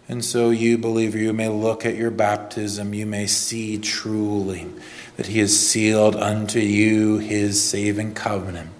And 0.08 0.24
so, 0.24 0.50
you, 0.50 0.76
believer, 0.76 1.18
you 1.18 1.32
may 1.32 1.48
look 1.48 1.86
at 1.86 1.96
your 1.96 2.10
baptism, 2.10 2.92
you 2.92 3.06
may 3.06 3.26
see 3.26 3.78
truly 3.78 4.70
that 5.16 5.26
He 5.26 5.38
has 5.38 5.58
sealed 5.58 6.16
unto 6.16 6.60
you 6.60 7.18
His 7.18 7.62
saving 7.62 8.14
covenant 8.14 8.70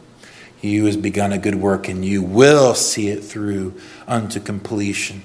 he 0.65 0.77
who 0.77 0.87
has 0.87 0.97
begun 0.97 1.31
a 1.31 1.37
good 1.37 1.57
work 1.57 1.89
and 1.89 2.03
you 2.03 2.23
will 2.23 2.75
see 2.75 3.09
it 3.09 3.23
through 3.23 3.75
unto 4.09 4.41
completion. 4.41 5.23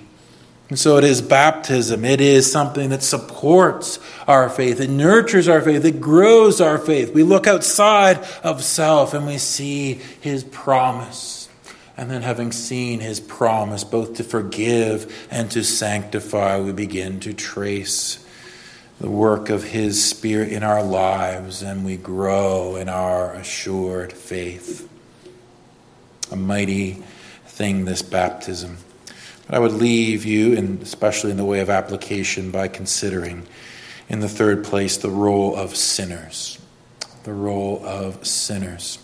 And 0.68 0.78
so 0.78 0.98
it 0.98 1.06
is 1.06 1.22
baptism. 1.22 2.04
It 2.04 2.20
is 2.20 2.52
something 2.52 2.90
that 2.90 3.02
supports 3.02 4.00
our 4.28 4.50
faith. 4.50 4.82
It 4.82 4.90
nurtures 4.90 5.48
our 5.48 5.62
faith. 5.62 5.86
It 5.86 6.02
grows 6.02 6.60
our 6.60 6.78
faith. 6.78 7.14
We 7.14 7.24
look 7.24 7.48
outside 7.48 8.18
of 8.44 8.66
self 8.66 9.14
and 9.14 9.26
we 9.26 9.38
see 9.38 10.02
his 10.20 10.44
promise. 10.44 11.39
And 12.00 12.10
then, 12.10 12.22
having 12.22 12.54
seen 12.54 13.02
his 13.02 13.20
promise 13.20 13.84
both 13.84 14.14
to 14.16 14.24
forgive 14.24 15.28
and 15.30 15.52
to 15.52 15.66
sanctify, 15.66 16.58
we 16.62 16.72
begin 16.72 17.20
to 17.20 17.34
trace 17.34 18.26
the 19.02 19.10
work 19.10 19.50
of 19.50 19.66
his 19.66 20.02
spirit 20.02 20.54
in 20.54 20.64
our 20.64 20.82
lives 20.82 21.62
and 21.62 21.84
we 21.84 21.98
grow 21.98 22.78
in 22.78 22.88
our 22.88 23.34
assured 23.34 24.14
faith 24.14 24.90
a 26.32 26.38
mighty 26.38 27.04
thing, 27.48 27.84
this 27.84 28.02
baptism. 28.02 28.78
But 29.46 29.56
I 29.56 29.60
would 29.60 29.74
leave 29.74 30.24
you, 30.24 30.56
and 30.56 30.82
especially 30.82 31.32
in 31.32 31.38
the 31.38 31.44
way 31.44 31.60
of 31.60 31.70
application, 31.70 32.50
by 32.50 32.70
considering, 32.70 33.46
in 34.08 34.22
the 34.22 34.30
third 34.30 34.64
place, 34.64 34.96
the 34.96 35.10
role 35.10 35.54
of 35.54 35.76
sinners. 35.76 36.60
the 37.24 37.34
role 37.34 37.86
of 37.86 38.26
sinners. 38.26 39.00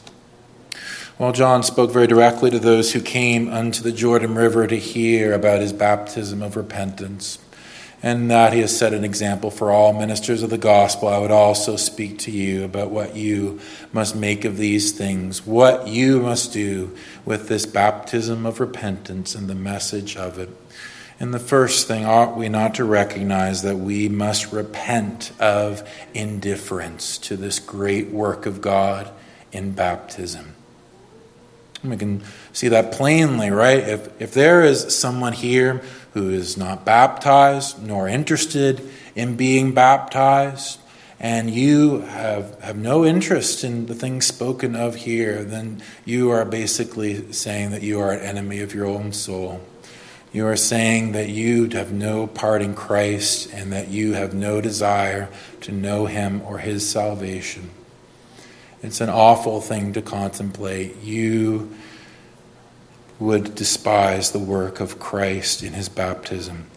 Well, 1.18 1.32
John 1.32 1.64
spoke 1.64 1.92
very 1.92 2.08
directly 2.08 2.52
to 2.52 2.60
those 2.60 2.92
who 2.92 3.00
came 3.00 3.48
unto 3.48 3.82
the 3.82 3.94
Jordan 3.94 4.36
River 4.36 4.68
to 4.68 4.76
hear 4.78 5.32
about 5.32 5.62
his 5.62 5.72
baptism 5.72 6.42
of 6.42 6.58
repentance, 6.58 7.40
and 8.04 8.30
that 8.30 8.52
he 8.52 8.60
has 8.60 8.78
set 8.78 8.94
an 8.94 9.06
example 9.06 9.50
for 9.50 9.72
all 9.72 9.94
ministers 9.94 10.44
of 10.44 10.50
the 10.50 10.58
gospel. 10.58 11.08
I 11.08 11.20
would 11.20 11.32
also 11.32 11.78
speak 11.78 12.20
to 12.20 12.32
you 12.32 12.66
about 12.66 12.92
what 12.92 13.16
you 13.16 13.62
must 13.94 14.14
make 14.14 14.44
of 14.44 14.58
these 14.58 14.92
things, 14.92 15.46
what 15.46 15.88
you 15.88 16.20
must 16.20 16.52
do 16.52 16.94
with 17.24 17.48
this 17.48 17.66
baptism 17.66 18.46
of 18.46 18.60
repentance 18.60 19.36
and 19.36 19.48
the 19.48 19.56
message 19.56 20.18
of 20.18 20.38
it. 20.38 20.50
And 21.18 21.34
the 21.34 21.40
first 21.40 21.88
thing, 21.88 22.04
ought 22.04 22.36
we 22.36 22.50
not 22.50 22.76
to 22.76 22.84
recognize 22.84 23.62
that 23.62 23.78
we 23.78 24.10
must 24.10 24.52
repent 24.52 25.32
of 25.40 25.90
indifference 26.14 27.18
to 27.20 27.38
this 27.38 27.60
great 27.60 28.10
work 28.10 28.46
of 28.46 28.60
God 28.60 29.10
in 29.54 29.72
baptism? 29.72 30.55
We 31.90 31.98
can 31.98 32.24
see 32.54 32.68
that 32.70 32.92
plainly, 32.92 33.50
right? 33.50 33.80
If, 33.80 34.22
if 34.22 34.34
there 34.34 34.64
is 34.64 34.96
someone 34.98 35.34
here 35.34 35.82
who 36.14 36.30
is 36.30 36.58
not 36.58 36.86
baptized 36.86 37.82
nor 37.82 38.08
interested 38.08 38.82
in 39.16 39.36
being 39.36 39.74
baptized, 39.74 40.80
and 41.20 41.50
you 41.50 42.02
have, 42.02 42.60
have 42.62 42.78
no 42.78 43.06
interest 43.06 43.64
in 43.64 43.86
the 43.86 43.96
things 43.96 44.26
spoken 44.26 44.76
of 44.76 44.96
here, 44.96 45.44
then 45.44 45.82
you 46.04 46.30
are 46.32 46.46
basically 46.46 47.32
saying 47.32 47.72
that 47.72 47.82
you 47.82 48.00
are 48.00 48.12
an 48.12 48.20
enemy 48.20 48.60
of 48.60 48.74
your 48.74 48.86
own 48.86 49.14
soul. 49.14 49.62
You 50.34 50.46
are 50.48 50.58
saying 50.58 51.14
that 51.14 51.30
you 51.30 51.70
have 51.70 51.94
no 51.94 52.28
part 52.28 52.62
in 52.62 52.76
Christ 52.76 53.54
and 53.54 53.72
that 53.72 53.88
you 53.88 54.14
have 54.14 54.34
no 54.34 54.60
desire 54.60 55.30
to 55.62 55.72
know 55.72 56.08
Him 56.08 56.42
or 56.42 56.58
His 56.58 56.88
salvation. 56.88 57.70
It's 58.86 59.02
an 59.02 59.10
awful 59.10 59.62
thing 59.62 59.94
to 59.94 60.02
contemplate. 60.04 60.98
You 60.98 61.76
would 63.20 63.56
despise 63.56 64.32
the 64.32 64.38
work 64.38 64.80
of 64.80 65.00
Christ 65.00 65.64
in 65.64 65.74
his 65.74 65.90
baptism. 65.90 66.68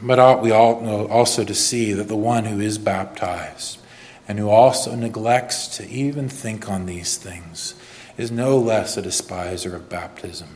But 0.00 0.18
ought 0.18 0.40
we 0.40 0.50
all 0.50 0.80
know 0.80 1.06
also 1.08 1.44
to 1.44 1.54
see 1.54 1.92
that 1.92 2.08
the 2.08 2.16
one 2.16 2.46
who 2.46 2.58
is 2.58 2.78
baptized 2.78 3.78
and 4.26 4.38
who 4.38 4.48
also 4.48 4.94
neglects 4.94 5.68
to 5.76 5.86
even 5.86 6.30
think 6.30 6.70
on 6.70 6.86
these 6.86 7.18
things 7.18 7.74
is 8.16 8.30
no 8.30 8.56
less 8.56 8.96
a 8.96 9.02
despiser 9.02 9.76
of 9.76 9.90
baptism. 9.90 10.48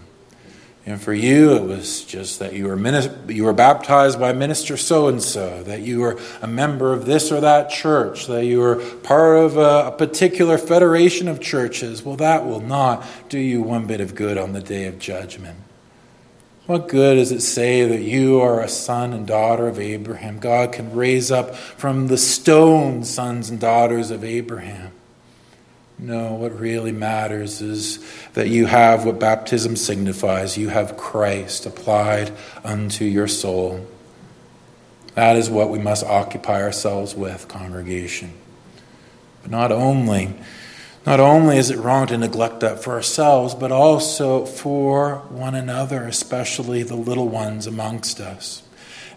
And 0.86 1.00
for 1.00 1.12
you, 1.12 1.52
it 1.56 1.64
was 1.64 2.04
just 2.04 2.38
that 2.38 2.54
you 2.54 2.66
were, 2.66 3.00
you 3.28 3.44
were 3.44 3.52
baptized 3.52 4.18
by 4.18 4.32
minister 4.32 4.78
so 4.78 5.08
and 5.08 5.22
so, 5.22 5.62
that 5.64 5.82
you 5.82 6.00
were 6.00 6.18
a 6.40 6.46
member 6.46 6.92
of 6.94 7.04
this 7.04 7.30
or 7.30 7.40
that 7.40 7.68
church, 7.68 8.26
that 8.26 8.46
you 8.46 8.60
were 8.60 8.76
part 8.76 9.36
of 9.36 9.58
a, 9.58 9.88
a 9.88 9.92
particular 9.92 10.56
federation 10.56 11.28
of 11.28 11.38
churches. 11.38 12.02
Well, 12.02 12.16
that 12.16 12.46
will 12.46 12.62
not 12.62 13.06
do 13.28 13.38
you 13.38 13.60
one 13.60 13.86
bit 13.86 14.00
of 14.00 14.14
good 14.14 14.38
on 14.38 14.54
the 14.54 14.62
day 14.62 14.86
of 14.86 14.98
judgment. 14.98 15.58
What 16.66 16.88
good 16.88 17.16
does 17.16 17.32
it 17.32 17.40
say 17.40 17.84
that 17.86 18.00
you 18.00 18.40
are 18.40 18.60
a 18.60 18.68
son 18.68 19.12
and 19.12 19.26
daughter 19.26 19.68
of 19.68 19.78
Abraham? 19.78 20.38
God 20.38 20.72
can 20.72 20.94
raise 20.94 21.30
up 21.30 21.54
from 21.56 22.06
the 22.06 22.16
stone 22.16 23.04
sons 23.04 23.50
and 23.50 23.60
daughters 23.60 24.10
of 24.10 24.24
Abraham. 24.24 24.92
No, 26.02 26.32
what 26.32 26.58
really 26.58 26.92
matters 26.92 27.60
is 27.60 27.98
that 28.32 28.48
you 28.48 28.64
have 28.64 29.04
what 29.04 29.20
baptism 29.20 29.76
signifies. 29.76 30.56
You 30.56 30.70
have 30.70 30.96
Christ 30.96 31.66
applied 31.66 32.32
unto 32.64 33.04
your 33.04 33.28
soul. 33.28 33.86
That 35.14 35.36
is 35.36 35.50
what 35.50 35.68
we 35.68 35.78
must 35.78 36.04
occupy 36.04 36.62
ourselves 36.62 37.14
with, 37.14 37.48
congregation. 37.48 38.32
But 39.42 39.50
not 39.50 39.72
only, 39.72 40.34
not 41.04 41.20
only 41.20 41.58
is 41.58 41.70
it 41.70 41.76
wrong 41.76 42.06
to 42.06 42.16
neglect 42.16 42.60
that 42.60 42.82
for 42.82 42.94
ourselves, 42.94 43.54
but 43.54 43.70
also 43.70 44.46
for 44.46 45.16
one 45.28 45.54
another, 45.54 46.04
especially 46.04 46.82
the 46.82 46.96
little 46.96 47.28
ones 47.28 47.66
amongst 47.66 48.20
us. 48.20 48.62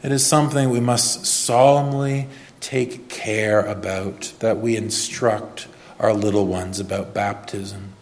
It 0.01 0.11
is 0.11 0.25
something 0.25 0.69
we 0.69 0.81
must 0.81 1.25
solemnly 1.25 2.27
take 2.59 3.07
care 3.07 3.61
about, 3.61 4.33
that 4.39 4.59
we 4.59 4.75
instruct 4.75 5.67
our 5.99 6.13
little 6.13 6.45
ones 6.45 6.79
about 6.79 7.13
baptism, 7.13 7.93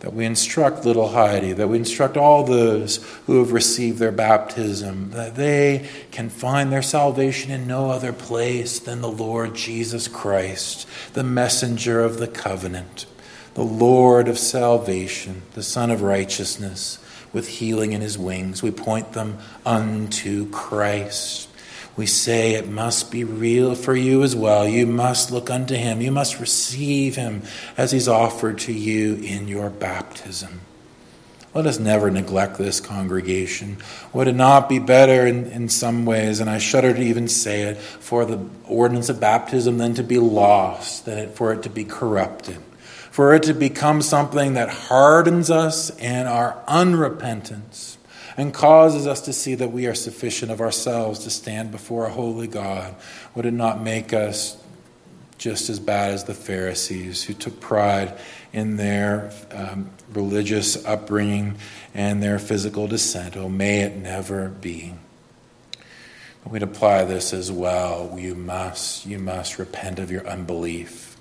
that 0.00 0.12
we 0.12 0.24
instruct 0.24 0.84
little 0.84 1.08
Heidi, 1.08 1.52
that 1.52 1.68
we 1.68 1.76
instruct 1.76 2.16
all 2.16 2.44
those 2.44 3.04
who 3.26 3.38
have 3.38 3.52
received 3.52 3.98
their 3.98 4.12
baptism, 4.12 5.10
that 5.10 5.34
they 5.34 5.88
can 6.10 6.28
find 6.28 6.72
their 6.72 6.82
salvation 6.82 7.50
in 7.50 7.66
no 7.66 7.90
other 7.90 8.12
place 8.12 8.78
than 8.78 9.00
the 9.00 9.10
Lord 9.10 9.54
Jesus 9.54 10.06
Christ, 10.06 10.86
the 11.14 11.24
messenger 11.24 12.00
of 12.00 12.18
the 12.18 12.28
covenant, 12.28 13.06
the 13.54 13.64
Lord 13.64 14.28
of 14.28 14.38
salvation, 14.38 15.42
the 15.54 15.62
Sun 15.64 15.90
of 15.90 16.02
righteousness, 16.02 17.04
with 17.32 17.48
healing 17.48 17.92
in 17.92 18.00
his 18.00 18.16
wings. 18.16 18.62
We 18.62 18.70
point 18.70 19.12
them 19.12 19.38
unto 19.66 20.48
Christ. 20.50 21.47
We 21.98 22.06
say 22.06 22.54
it 22.54 22.68
must 22.68 23.10
be 23.10 23.24
real 23.24 23.74
for 23.74 23.94
you 23.94 24.22
as 24.22 24.36
well. 24.36 24.68
You 24.68 24.86
must 24.86 25.32
look 25.32 25.50
unto 25.50 25.74
him. 25.74 26.00
You 26.00 26.12
must 26.12 26.38
receive 26.38 27.16
him 27.16 27.42
as 27.76 27.90
he's 27.90 28.06
offered 28.06 28.58
to 28.60 28.72
you 28.72 29.16
in 29.16 29.48
your 29.48 29.68
baptism. 29.68 30.60
Let 31.54 31.66
us 31.66 31.80
never 31.80 32.08
neglect 32.08 32.56
this 32.56 32.80
congregation. 32.80 33.78
Would 34.12 34.28
it 34.28 34.36
not 34.36 34.68
be 34.68 34.78
better 34.78 35.26
in, 35.26 35.46
in 35.46 35.68
some 35.68 36.06
ways, 36.06 36.38
and 36.38 36.48
I 36.48 36.58
shudder 36.58 36.94
to 36.94 37.02
even 37.02 37.26
say 37.26 37.62
it, 37.62 37.78
for 37.78 38.24
the 38.24 38.46
ordinance 38.68 39.08
of 39.08 39.18
baptism 39.18 39.78
than 39.78 39.94
to 39.94 40.04
be 40.04 40.18
lost, 40.18 41.04
than 41.04 41.18
it, 41.18 41.30
for 41.34 41.52
it 41.52 41.64
to 41.64 41.68
be 41.68 41.84
corrupted, 41.84 42.58
for 43.10 43.34
it 43.34 43.42
to 43.44 43.54
become 43.54 44.02
something 44.02 44.54
that 44.54 44.68
hardens 44.68 45.50
us 45.50 45.90
in 45.98 46.28
our 46.28 46.62
unrepentance? 46.68 47.97
And 48.38 48.54
causes 48.54 49.08
us 49.08 49.22
to 49.22 49.32
see 49.32 49.56
that 49.56 49.72
we 49.72 49.86
are 49.86 49.94
sufficient 49.94 50.52
of 50.52 50.60
ourselves 50.60 51.18
to 51.18 51.30
stand 51.30 51.72
before 51.72 52.06
a 52.06 52.10
holy 52.10 52.46
God, 52.46 52.94
would 53.34 53.44
it 53.44 53.52
not 53.52 53.82
make 53.82 54.12
us 54.12 54.56
just 55.38 55.68
as 55.68 55.80
bad 55.80 56.12
as 56.12 56.24
the 56.24 56.34
Pharisees 56.34 57.24
who 57.24 57.34
took 57.34 57.60
pride 57.60 58.16
in 58.52 58.76
their 58.76 59.32
um, 59.50 59.90
religious 60.14 60.84
upbringing 60.86 61.56
and 61.94 62.22
their 62.22 62.38
physical 62.38 62.86
descent? 62.86 63.36
Oh, 63.36 63.48
may 63.48 63.80
it 63.80 63.96
never 63.96 64.48
be. 64.48 64.94
We'd 66.46 66.62
apply 66.62 67.04
this 67.04 67.34
as 67.34 67.50
well. 67.50 68.16
You 68.18 68.36
must, 68.36 69.04
you 69.04 69.18
must 69.18 69.58
repent 69.58 69.98
of 69.98 70.12
your 70.12 70.26
unbelief. 70.26 71.17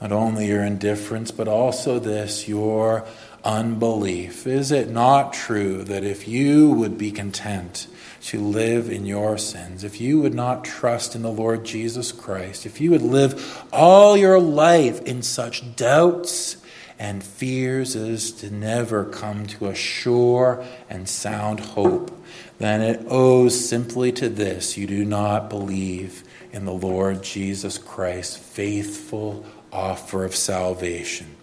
Not 0.00 0.12
only 0.12 0.46
your 0.46 0.62
indifference, 0.62 1.30
but 1.30 1.48
also 1.48 1.98
this, 1.98 2.48
your 2.48 3.04
unbelief? 3.44 4.46
Is 4.46 4.70
it 4.70 4.90
not 4.90 5.32
true 5.32 5.82
that 5.84 6.04
if 6.04 6.28
you 6.28 6.70
would 6.70 6.98
be 6.98 7.10
content 7.10 7.88
to 8.22 8.40
live 8.40 8.90
in 8.90 9.06
your 9.06 9.38
sins, 9.38 9.84
if 9.84 10.00
you 10.00 10.20
would 10.20 10.34
not 10.34 10.64
trust 10.64 11.14
in 11.14 11.22
the 11.22 11.30
Lord 11.30 11.64
Jesus 11.64 12.12
Christ, 12.12 12.66
if 12.66 12.80
you 12.80 12.90
would 12.90 13.02
live 13.02 13.64
all 13.72 14.16
your 14.16 14.40
life 14.40 15.00
in 15.02 15.22
such 15.22 15.76
doubts 15.76 16.56
and 16.98 17.22
fears 17.22 17.94
as 17.94 18.32
to 18.32 18.50
never 18.50 19.04
come 19.04 19.46
to 19.46 19.66
a 19.66 19.74
sure 19.74 20.64
and 20.90 21.08
sound 21.08 21.60
hope, 21.60 22.10
then 22.58 22.80
it 22.80 23.04
owes 23.08 23.68
simply 23.68 24.10
to 24.12 24.28
this 24.28 24.76
you 24.76 24.86
do 24.86 25.04
not 25.04 25.48
believe 25.48 26.24
in 26.50 26.64
the 26.64 26.72
Lord 26.72 27.22
Jesus 27.22 27.78
Christ, 27.78 28.38
faithful 28.38 29.44
offer 29.72 30.24
of 30.24 30.34
salvation 30.34 31.34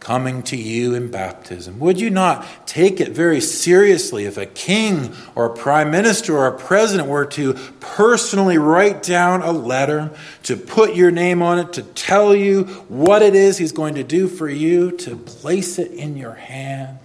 coming 0.00 0.42
to 0.42 0.56
you 0.56 0.94
in 0.94 1.10
baptism? 1.10 1.78
Would 1.78 2.00
you 2.00 2.10
not 2.10 2.66
take 2.66 3.00
it 3.00 3.10
very 3.10 3.40
seriously 3.40 4.24
if 4.24 4.38
a 4.38 4.46
king 4.46 5.14
or 5.34 5.44
a 5.44 5.54
prime 5.54 5.90
minister 5.90 6.36
or 6.36 6.46
a 6.46 6.58
president 6.58 7.08
were 7.08 7.26
to 7.26 7.54
personally 7.80 8.58
write 8.58 9.02
down 9.02 9.42
a 9.42 9.52
letter, 9.52 10.10
to 10.44 10.56
put 10.56 10.94
your 10.94 11.10
name 11.10 11.42
on 11.42 11.58
it, 11.58 11.74
to 11.74 11.82
tell 11.82 12.34
you 12.34 12.64
what 12.88 13.22
it 13.22 13.34
is 13.34 13.58
he's 13.58 13.72
going 13.72 13.94
to 13.94 14.04
do 14.04 14.26
for 14.26 14.48
you, 14.48 14.90
to 14.92 15.16
place 15.16 15.78
it 15.78 15.92
in 15.92 16.16
your 16.16 16.34
hand? 16.34 16.98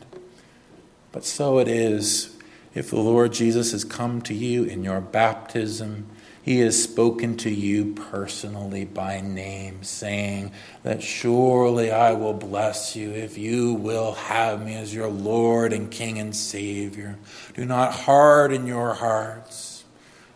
But 1.11 1.25
so 1.25 1.59
it 1.59 1.67
is 1.67 2.35
if 2.73 2.89
the 2.89 2.99
Lord 2.99 3.33
Jesus 3.33 3.71
has 3.71 3.83
come 3.83 4.21
to 4.23 4.33
you 4.33 4.63
in 4.63 4.83
your 4.83 5.01
baptism 5.01 6.07
he 6.45 6.59
has 6.59 6.83
spoken 6.83 7.37
to 7.37 7.49
you 7.49 7.95
personally 7.95 8.85
by 8.85 9.19
name, 9.19 9.81
saying 9.81 10.51
that 10.83 11.01
surely 11.01 11.89
I 11.89 12.11
will 12.13 12.35
bless 12.35 12.95
you 12.95 13.09
if 13.09 13.35
you 13.35 13.73
will 13.73 14.13
have 14.13 14.63
me 14.63 14.75
as 14.75 14.93
your 14.93 15.07
Lord 15.07 15.73
and 15.73 15.89
King 15.89 16.19
and 16.19 16.35
Savior. 16.35 17.17
Do 17.55 17.65
not 17.65 17.93
harden 17.93 18.67
your 18.67 18.93
hearts, 18.93 19.85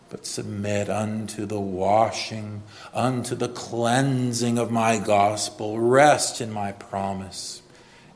but 0.09 0.25
submit 0.25 0.89
unto 0.89 1.45
the 1.45 1.61
washing, 1.61 2.63
unto 2.91 3.35
the 3.35 3.49
cleansing 3.49 4.57
of 4.57 4.71
my 4.71 4.97
gospel. 4.97 5.79
Rest 5.79 6.41
in 6.41 6.51
my 6.51 6.71
promise 6.71 7.61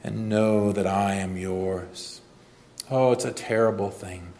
and 0.04 0.30
know 0.30 0.72
that 0.72 0.88
I 0.88 1.14
am 1.14 1.38
yours. 1.38 2.22
Oh, 2.90 3.12
it's 3.12 3.24
a 3.24 3.32
terrible 3.32 3.92
thing 3.92 4.34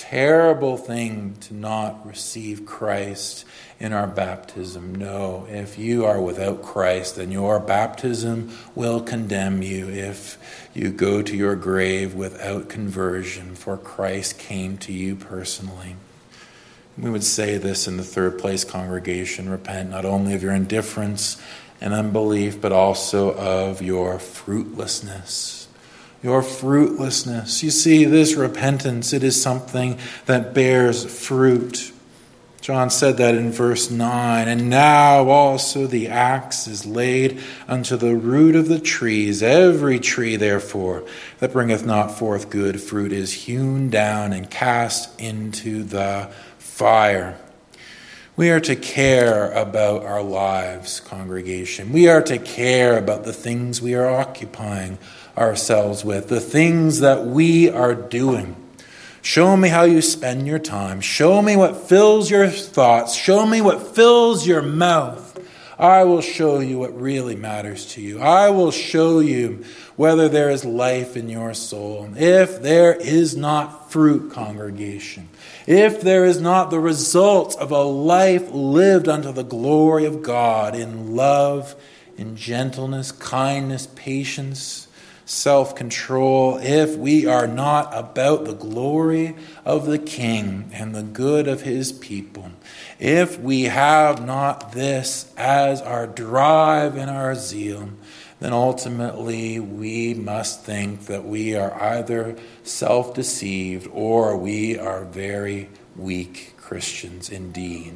Terrible 0.00 0.78
thing 0.78 1.36
to 1.40 1.54
not 1.54 2.06
receive 2.06 2.64
Christ 2.64 3.44
in 3.78 3.92
our 3.92 4.06
baptism. 4.06 4.94
No, 4.94 5.46
if 5.50 5.78
you 5.78 6.06
are 6.06 6.18
without 6.18 6.62
Christ, 6.62 7.16
then 7.16 7.30
your 7.30 7.60
baptism 7.60 8.50
will 8.74 9.02
condemn 9.02 9.60
you 9.60 9.90
if 9.90 10.38
you 10.72 10.90
go 10.90 11.20
to 11.20 11.36
your 11.36 11.54
grave 11.54 12.14
without 12.14 12.70
conversion, 12.70 13.54
for 13.54 13.76
Christ 13.76 14.38
came 14.38 14.78
to 14.78 14.92
you 14.92 15.16
personally. 15.16 15.96
We 16.96 17.10
would 17.10 17.22
say 17.22 17.58
this 17.58 17.86
in 17.86 17.98
the 17.98 18.02
third 18.02 18.38
place 18.38 18.64
congregation 18.64 19.50
repent 19.50 19.90
not 19.90 20.06
only 20.06 20.32
of 20.32 20.42
your 20.42 20.54
indifference 20.54 21.40
and 21.78 21.92
unbelief, 21.92 22.58
but 22.58 22.72
also 22.72 23.34
of 23.34 23.82
your 23.82 24.18
fruitlessness. 24.18 25.59
Your 26.22 26.42
fruitlessness. 26.42 27.62
You 27.62 27.70
see, 27.70 28.04
this 28.04 28.34
repentance, 28.34 29.12
it 29.12 29.24
is 29.24 29.40
something 29.40 29.98
that 30.26 30.52
bears 30.52 31.04
fruit. 31.04 31.92
John 32.60 32.90
said 32.90 33.16
that 33.16 33.34
in 33.34 33.50
verse 33.52 33.90
9. 33.90 34.46
And 34.46 34.68
now 34.68 35.30
also 35.30 35.86
the 35.86 36.08
axe 36.08 36.66
is 36.66 36.84
laid 36.84 37.40
unto 37.66 37.96
the 37.96 38.14
root 38.14 38.54
of 38.54 38.68
the 38.68 38.78
trees. 38.78 39.42
Every 39.42 39.98
tree, 39.98 40.36
therefore, 40.36 41.04
that 41.38 41.52
bringeth 41.52 41.86
not 41.86 42.18
forth 42.18 42.50
good 42.50 42.80
fruit 42.80 43.12
is 43.12 43.32
hewn 43.32 43.88
down 43.88 44.34
and 44.34 44.50
cast 44.50 45.18
into 45.18 45.82
the 45.84 46.30
fire. 46.58 47.38
We 48.36 48.50
are 48.50 48.60
to 48.60 48.76
care 48.76 49.52
about 49.52 50.04
our 50.04 50.22
lives, 50.22 51.00
congregation. 51.00 51.92
We 51.92 52.08
are 52.08 52.22
to 52.22 52.38
care 52.38 52.98
about 52.98 53.24
the 53.24 53.32
things 53.32 53.82
we 53.82 53.94
are 53.94 54.08
occupying 54.08 54.98
ourselves 55.40 56.04
with, 56.04 56.28
the 56.28 56.40
things 56.40 57.00
that 57.00 57.24
we 57.24 57.70
are 57.70 57.94
doing. 57.94 58.54
Show 59.22 59.56
me 59.56 59.68
how 59.68 59.82
you 59.82 60.00
spend 60.02 60.46
your 60.46 60.58
time. 60.58 61.00
Show 61.00 61.42
me 61.42 61.56
what 61.56 61.76
fills 61.76 62.30
your 62.30 62.48
thoughts. 62.48 63.14
Show 63.14 63.46
me 63.46 63.60
what 63.60 63.94
fills 63.94 64.46
your 64.46 64.62
mouth. 64.62 65.26
I 65.78 66.04
will 66.04 66.20
show 66.20 66.60
you 66.60 66.78
what 66.78 66.98
really 67.00 67.36
matters 67.36 67.94
to 67.94 68.02
you. 68.02 68.20
I 68.20 68.50
will 68.50 68.70
show 68.70 69.20
you 69.20 69.64
whether 69.96 70.28
there 70.28 70.50
is 70.50 70.62
life 70.62 71.16
in 71.16 71.30
your 71.30 71.54
soul. 71.54 72.10
If 72.16 72.60
there 72.60 72.92
is 72.92 73.34
not 73.34 73.90
fruit, 73.90 74.30
congregation, 74.30 75.30
if 75.66 76.02
there 76.02 76.26
is 76.26 76.38
not 76.38 76.70
the 76.70 76.80
result 76.80 77.56
of 77.58 77.70
a 77.70 77.82
life 77.82 78.50
lived 78.50 79.08
unto 79.08 79.32
the 79.32 79.42
glory 79.42 80.04
of 80.04 80.22
God 80.22 80.74
in 80.74 81.16
love, 81.16 81.74
in 82.18 82.36
gentleness, 82.36 83.10
kindness, 83.10 83.88
patience, 83.94 84.86
self 85.30 85.76
control, 85.76 86.58
if 86.60 86.96
we 86.96 87.24
are 87.24 87.46
not 87.46 87.96
about 87.96 88.44
the 88.44 88.52
glory 88.52 89.36
of 89.64 89.86
the 89.86 89.98
King 89.98 90.68
and 90.72 90.92
the 90.92 91.04
good 91.04 91.46
of 91.46 91.62
his 91.62 91.92
people, 91.92 92.50
if 92.98 93.38
we 93.38 93.64
have 93.64 94.26
not 94.26 94.72
this 94.72 95.32
as 95.36 95.80
our 95.82 96.08
drive 96.08 96.96
and 96.96 97.08
our 97.08 97.36
zeal, 97.36 97.90
then 98.40 98.52
ultimately 98.52 99.60
we 99.60 100.14
must 100.14 100.64
think 100.64 101.06
that 101.06 101.24
we 101.24 101.54
are 101.54 101.80
either 101.80 102.34
self 102.64 103.14
deceived 103.14 103.88
or 103.92 104.36
we 104.36 104.76
are 104.76 105.04
very 105.04 105.68
weak 105.96 106.54
Christians 106.56 107.30
indeed. 107.30 107.94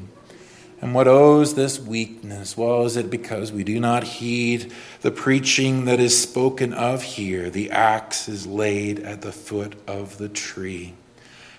And 0.85 0.93
what 0.93 1.09
owes 1.09 1.55
this 1.55 1.80
weakness? 1.80 2.59
Well, 2.59 2.85
is 2.85 2.99
it 2.99 3.09
because 3.09 3.51
we 3.51 3.64
do 3.64 3.80
not 3.80 4.05
heed 4.05 4.70
the 5.01 5.11
preaching 5.11 5.87
that 5.87 5.99
is 5.99 6.20
spoken 6.20 6.74
of 6.74 7.03
here? 7.03 7.49
The 7.49 7.70
axe 7.70 8.28
is 8.28 8.47
laid 8.47 9.01
at 9.01 9.22
the 9.22 9.32
foot 9.32 9.76
of 9.87 10.18
the 10.18 10.28
tree. 10.28 10.93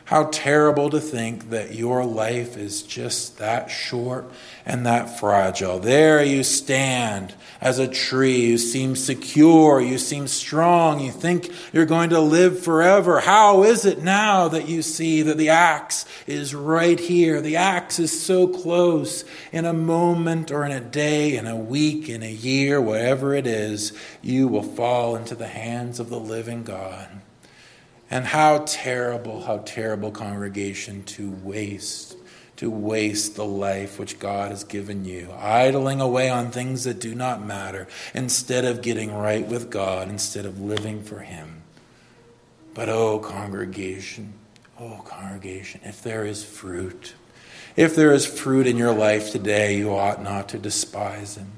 How 0.06 0.26
terrible 0.26 0.92
to 0.92 1.00
think 1.00 1.50
that 1.50 1.74
your 1.74 2.06
life 2.06 2.58
is 2.58 2.84
just 2.84 3.40
that 3.40 3.72
short 3.72 4.32
and 4.64 4.86
that 4.86 5.20
fragile. 5.20 5.80
There 5.80 6.24
you 6.24 6.44
stand 6.44 7.34
as 7.60 7.80
a 7.80 7.88
tree. 7.88 8.46
You 8.46 8.60
seem 8.60 8.96
secure. 8.96 9.82
You 9.82 9.98
seem 9.98 10.28
strong. 10.28 11.00
You 11.00 11.12
think 11.12 11.52
you're 11.74 11.88
going 11.88 12.12
to 12.12 12.20
live 12.20 12.64
forever. 12.64 13.20
How 13.20 13.64
is 13.64 13.84
it 13.84 14.04
now 14.04 14.48
that 14.50 14.70
you 14.70 14.84
see 14.84 15.24
that 15.24 15.40
the 15.40 15.50
axe 15.50 16.06
is 16.28 16.54
right 16.54 17.00
here? 17.00 17.42
The 17.42 17.56
axe 17.56 17.98
is 17.98 18.24
so 18.24 18.48
close. 18.48 19.26
In 19.52 19.66
a 19.66 19.74
moment 19.74 20.52
or 20.52 20.64
in 20.66 20.72
a 20.72 20.82
day, 20.82 21.36
in 21.36 21.48
a 21.48 21.56
week, 21.56 22.10
in 22.10 22.22
a 22.22 22.32
year, 22.32 22.80
whatever 22.80 23.34
it 23.34 23.48
is, 23.48 23.92
you 24.22 24.48
will 24.48 24.62
fall 24.62 25.16
into 25.16 25.34
the 25.34 25.48
hands 25.48 26.00
of 26.00 26.12
the 26.12 26.20
living 26.20 26.64
God. 26.64 27.10
And 28.16 28.26
how 28.26 28.60
terrible, 28.66 29.42
how 29.42 29.58
terrible, 29.66 30.10
congregation, 30.10 31.04
to 31.04 31.32
waste, 31.44 32.16
to 32.56 32.72
waste 32.72 33.36
the 33.36 33.44
life 33.44 34.00
which 34.00 34.20
God 34.20 34.52
has 34.52 34.64
given 34.64 35.04
you, 35.04 35.34
idling 35.38 36.00
away 36.00 36.30
on 36.30 36.50
things 36.50 36.86
that 36.86 37.02
do 37.02 37.14
not 37.14 37.46
matter, 37.46 37.90
instead 38.14 38.64
of 38.64 38.82
getting 38.82 39.14
right 39.14 39.46
with 39.46 39.70
God, 39.70 40.08
instead 40.08 40.46
of 40.46 40.62
living 40.62 41.04
for 41.04 41.20
Him. 41.20 41.64
But 42.74 42.88
oh, 42.88 43.20
congregation, 43.20 44.32
oh, 44.80 45.02
congregation, 45.04 45.82
if 45.84 46.02
there 46.02 46.26
is 46.26 46.42
fruit, 46.42 47.16
if 47.76 47.98
there 47.98 48.14
is 48.14 48.26
fruit 48.26 48.66
in 48.66 48.78
your 48.78 48.94
life 48.94 49.34
today, 49.34 49.76
you 49.76 49.94
ought 49.94 50.24
not 50.24 50.48
to 50.50 50.58
despise 50.58 51.36
Him 51.36 51.52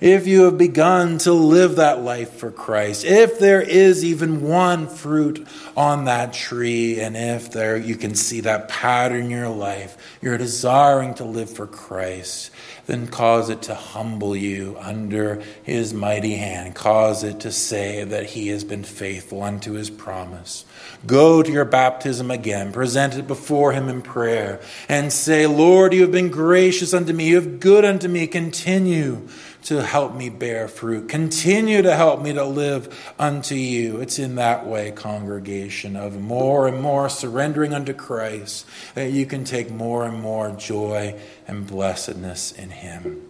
if 0.00 0.26
you 0.26 0.44
have 0.44 0.56
begun 0.56 1.18
to 1.18 1.32
live 1.32 1.76
that 1.76 2.00
life 2.00 2.32
for 2.34 2.50
Christ, 2.50 3.04
if 3.04 3.38
there 3.38 3.60
is 3.60 4.04
even 4.04 4.42
one 4.42 4.88
fruit 4.88 5.46
on 5.76 6.06
that 6.06 6.32
tree, 6.32 7.00
and 7.00 7.16
if 7.16 7.52
there 7.52 7.76
you 7.76 7.96
can 7.96 8.14
see 8.14 8.40
that 8.40 8.68
pattern 8.68 9.26
in 9.26 9.30
your 9.30 9.48
life, 9.48 9.96
you're 10.22 10.38
desiring 10.38 11.14
to 11.14 11.24
live 11.24 11.50
for 11.50 11.66
Christ, 11.66 12.50
then 12.86 13.06
cause 13.06 13.50
it 13.50 13.62
to 13.62 13.74
humble 13.74 14.34
you 14.34 14.76
under 14.80 15.42
his 15.62 15.92
mighty 15.92 16.34
hand. 16.34 16.74
Cause 16.74 17.22
it 17.22 17.40
to 17.40 17.52
say 17.52 18.02
that 18.04 18.26
he 18.26 18.48
has 18.48 18.64
been 18.64 18.82
faithful 18.82 19.42
unto 19.42 19.72
his 19.72 19.90
promise. 19.90 20.64
Go 21.06 21.42
to 21.42 21.52
your 21.52 21.64
baptism 21.64 22.30
again, 22.30 22.72
present 22.72 23.16
it 23.16 23.26
before 23.26 23.72
him 23.72 23.88
in 23.88 24.02
prayer, 24.02 24.60
and 24.88 25.12
say, 25.12 25.46
Lord, 25.46 25.92
you 25.92 26.02
have 26.02 26.12
been 26.12 26.30
gracious 26.30 26.94
unto 26.94 27.12
me, 27.12 27.28
you 27.28 27.36
have 27.36 27.60
good 27.60 27.84
unto 27.84 28.08
me, 28.08 28.26
continue 28.26 29.28
to 29.64 29.82
help 29.82 30.14
me 30.14 30.28
bear 30.28 30.68
fruit. 30.68 31.08
Continue 31.08 31.82
to 31.82 31.94
help 31.94 32.20
me 32.22 32.32
to 32.32 32.44
live 32.44 33.12
unto 33.18 33.54
you. 33.54 34.00
It's 34.00 34.18
in 34.18 34.36
that 34.36 34.66
way, 34.66 34.90
congregation, 34.90 35.96
of 35.96 36.20
more 36.20 36.66
and 36.66 36.80
more 36.80 37.08
surrendering 37.08 37.74
unto 37.74 37.92
Christ, 37.92 38.66
that 38.94 39.10
you 39.12 39.26
can 39.26 39.44
take 39.44 39.70
more 39.70 40.04
and 40.06 40.20
more 40.20 40.50
joy 40.52 41.18
and 41.46 41.66
blessedness 41.66 42.52
in 42.52 42.70
Him. 42.70 43.26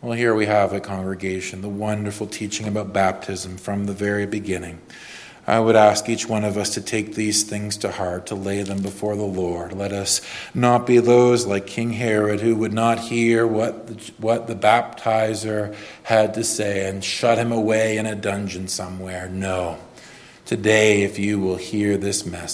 Well, 0.00 0.14
here 0.14 0.34
we 0.34 0.46
have 0.46 0.72
a 0.72 0.80
congregation, 0.80 1.60
the 1.60 1.68
wonderful 1.68 2.26
teaching 2.26 2.66
about 2.66 2.92
baptism 2.92 3.56
from 3.56 3.86
the 3.86 3.92
very 3.92 4.26
beginning. 4.26 4.80
I 5.46 5.58
would 5.58 5.74
ask 5.74 6.08
each 6.08 6.28
one 6.28 6.44
of 6.44 6.56
us 6.56 6.74
to 6.74 6.80
take 6.80 7.14
these 7.14 7.42
things 7.42 7.76
to 7.78 7.90
heart, 7.90 8.26
to 8.26 8.36
lay 8.36 8.62
them 8.62 8.80
before 8.80 9.16
the 9.16 9.22
Lord. 9.22 9.72
Let 9.72 9.92
us 9.92 10.20
not 10.54 10.86
be 10.86 10.98
those 10.98 11.46
like 11.46 11.66
King 11.66 11.92
Herod 11.92 12.40
who 12.40 12.54
would 12.56 12.72
not 12.72 13.00
hear 13.00 13.44
what 13.44 13.88
the, 13.88 14.12
what 14.18 14.46
the 14.46 14.54
baptizer 14.54 15.74
had 16.04 16.34
to 16.34 16.44
say 16.44 16.88
and 16.88 17.02
shut 17.02 17.38
him 17.38 17.50
away 17.50 17.98
in 17.98 18.06
a 18.06 18.14
dungeon 18.14 18.68
somewhere. 18.68 19.28
No. 19.28 19.78
Today, 20.44 21.02
if 21.02 21.18
you 21.18 21.40
will 21.40 21.56
hear 21.56 21.96
this 21.96 22.24
message, 22.26 22.50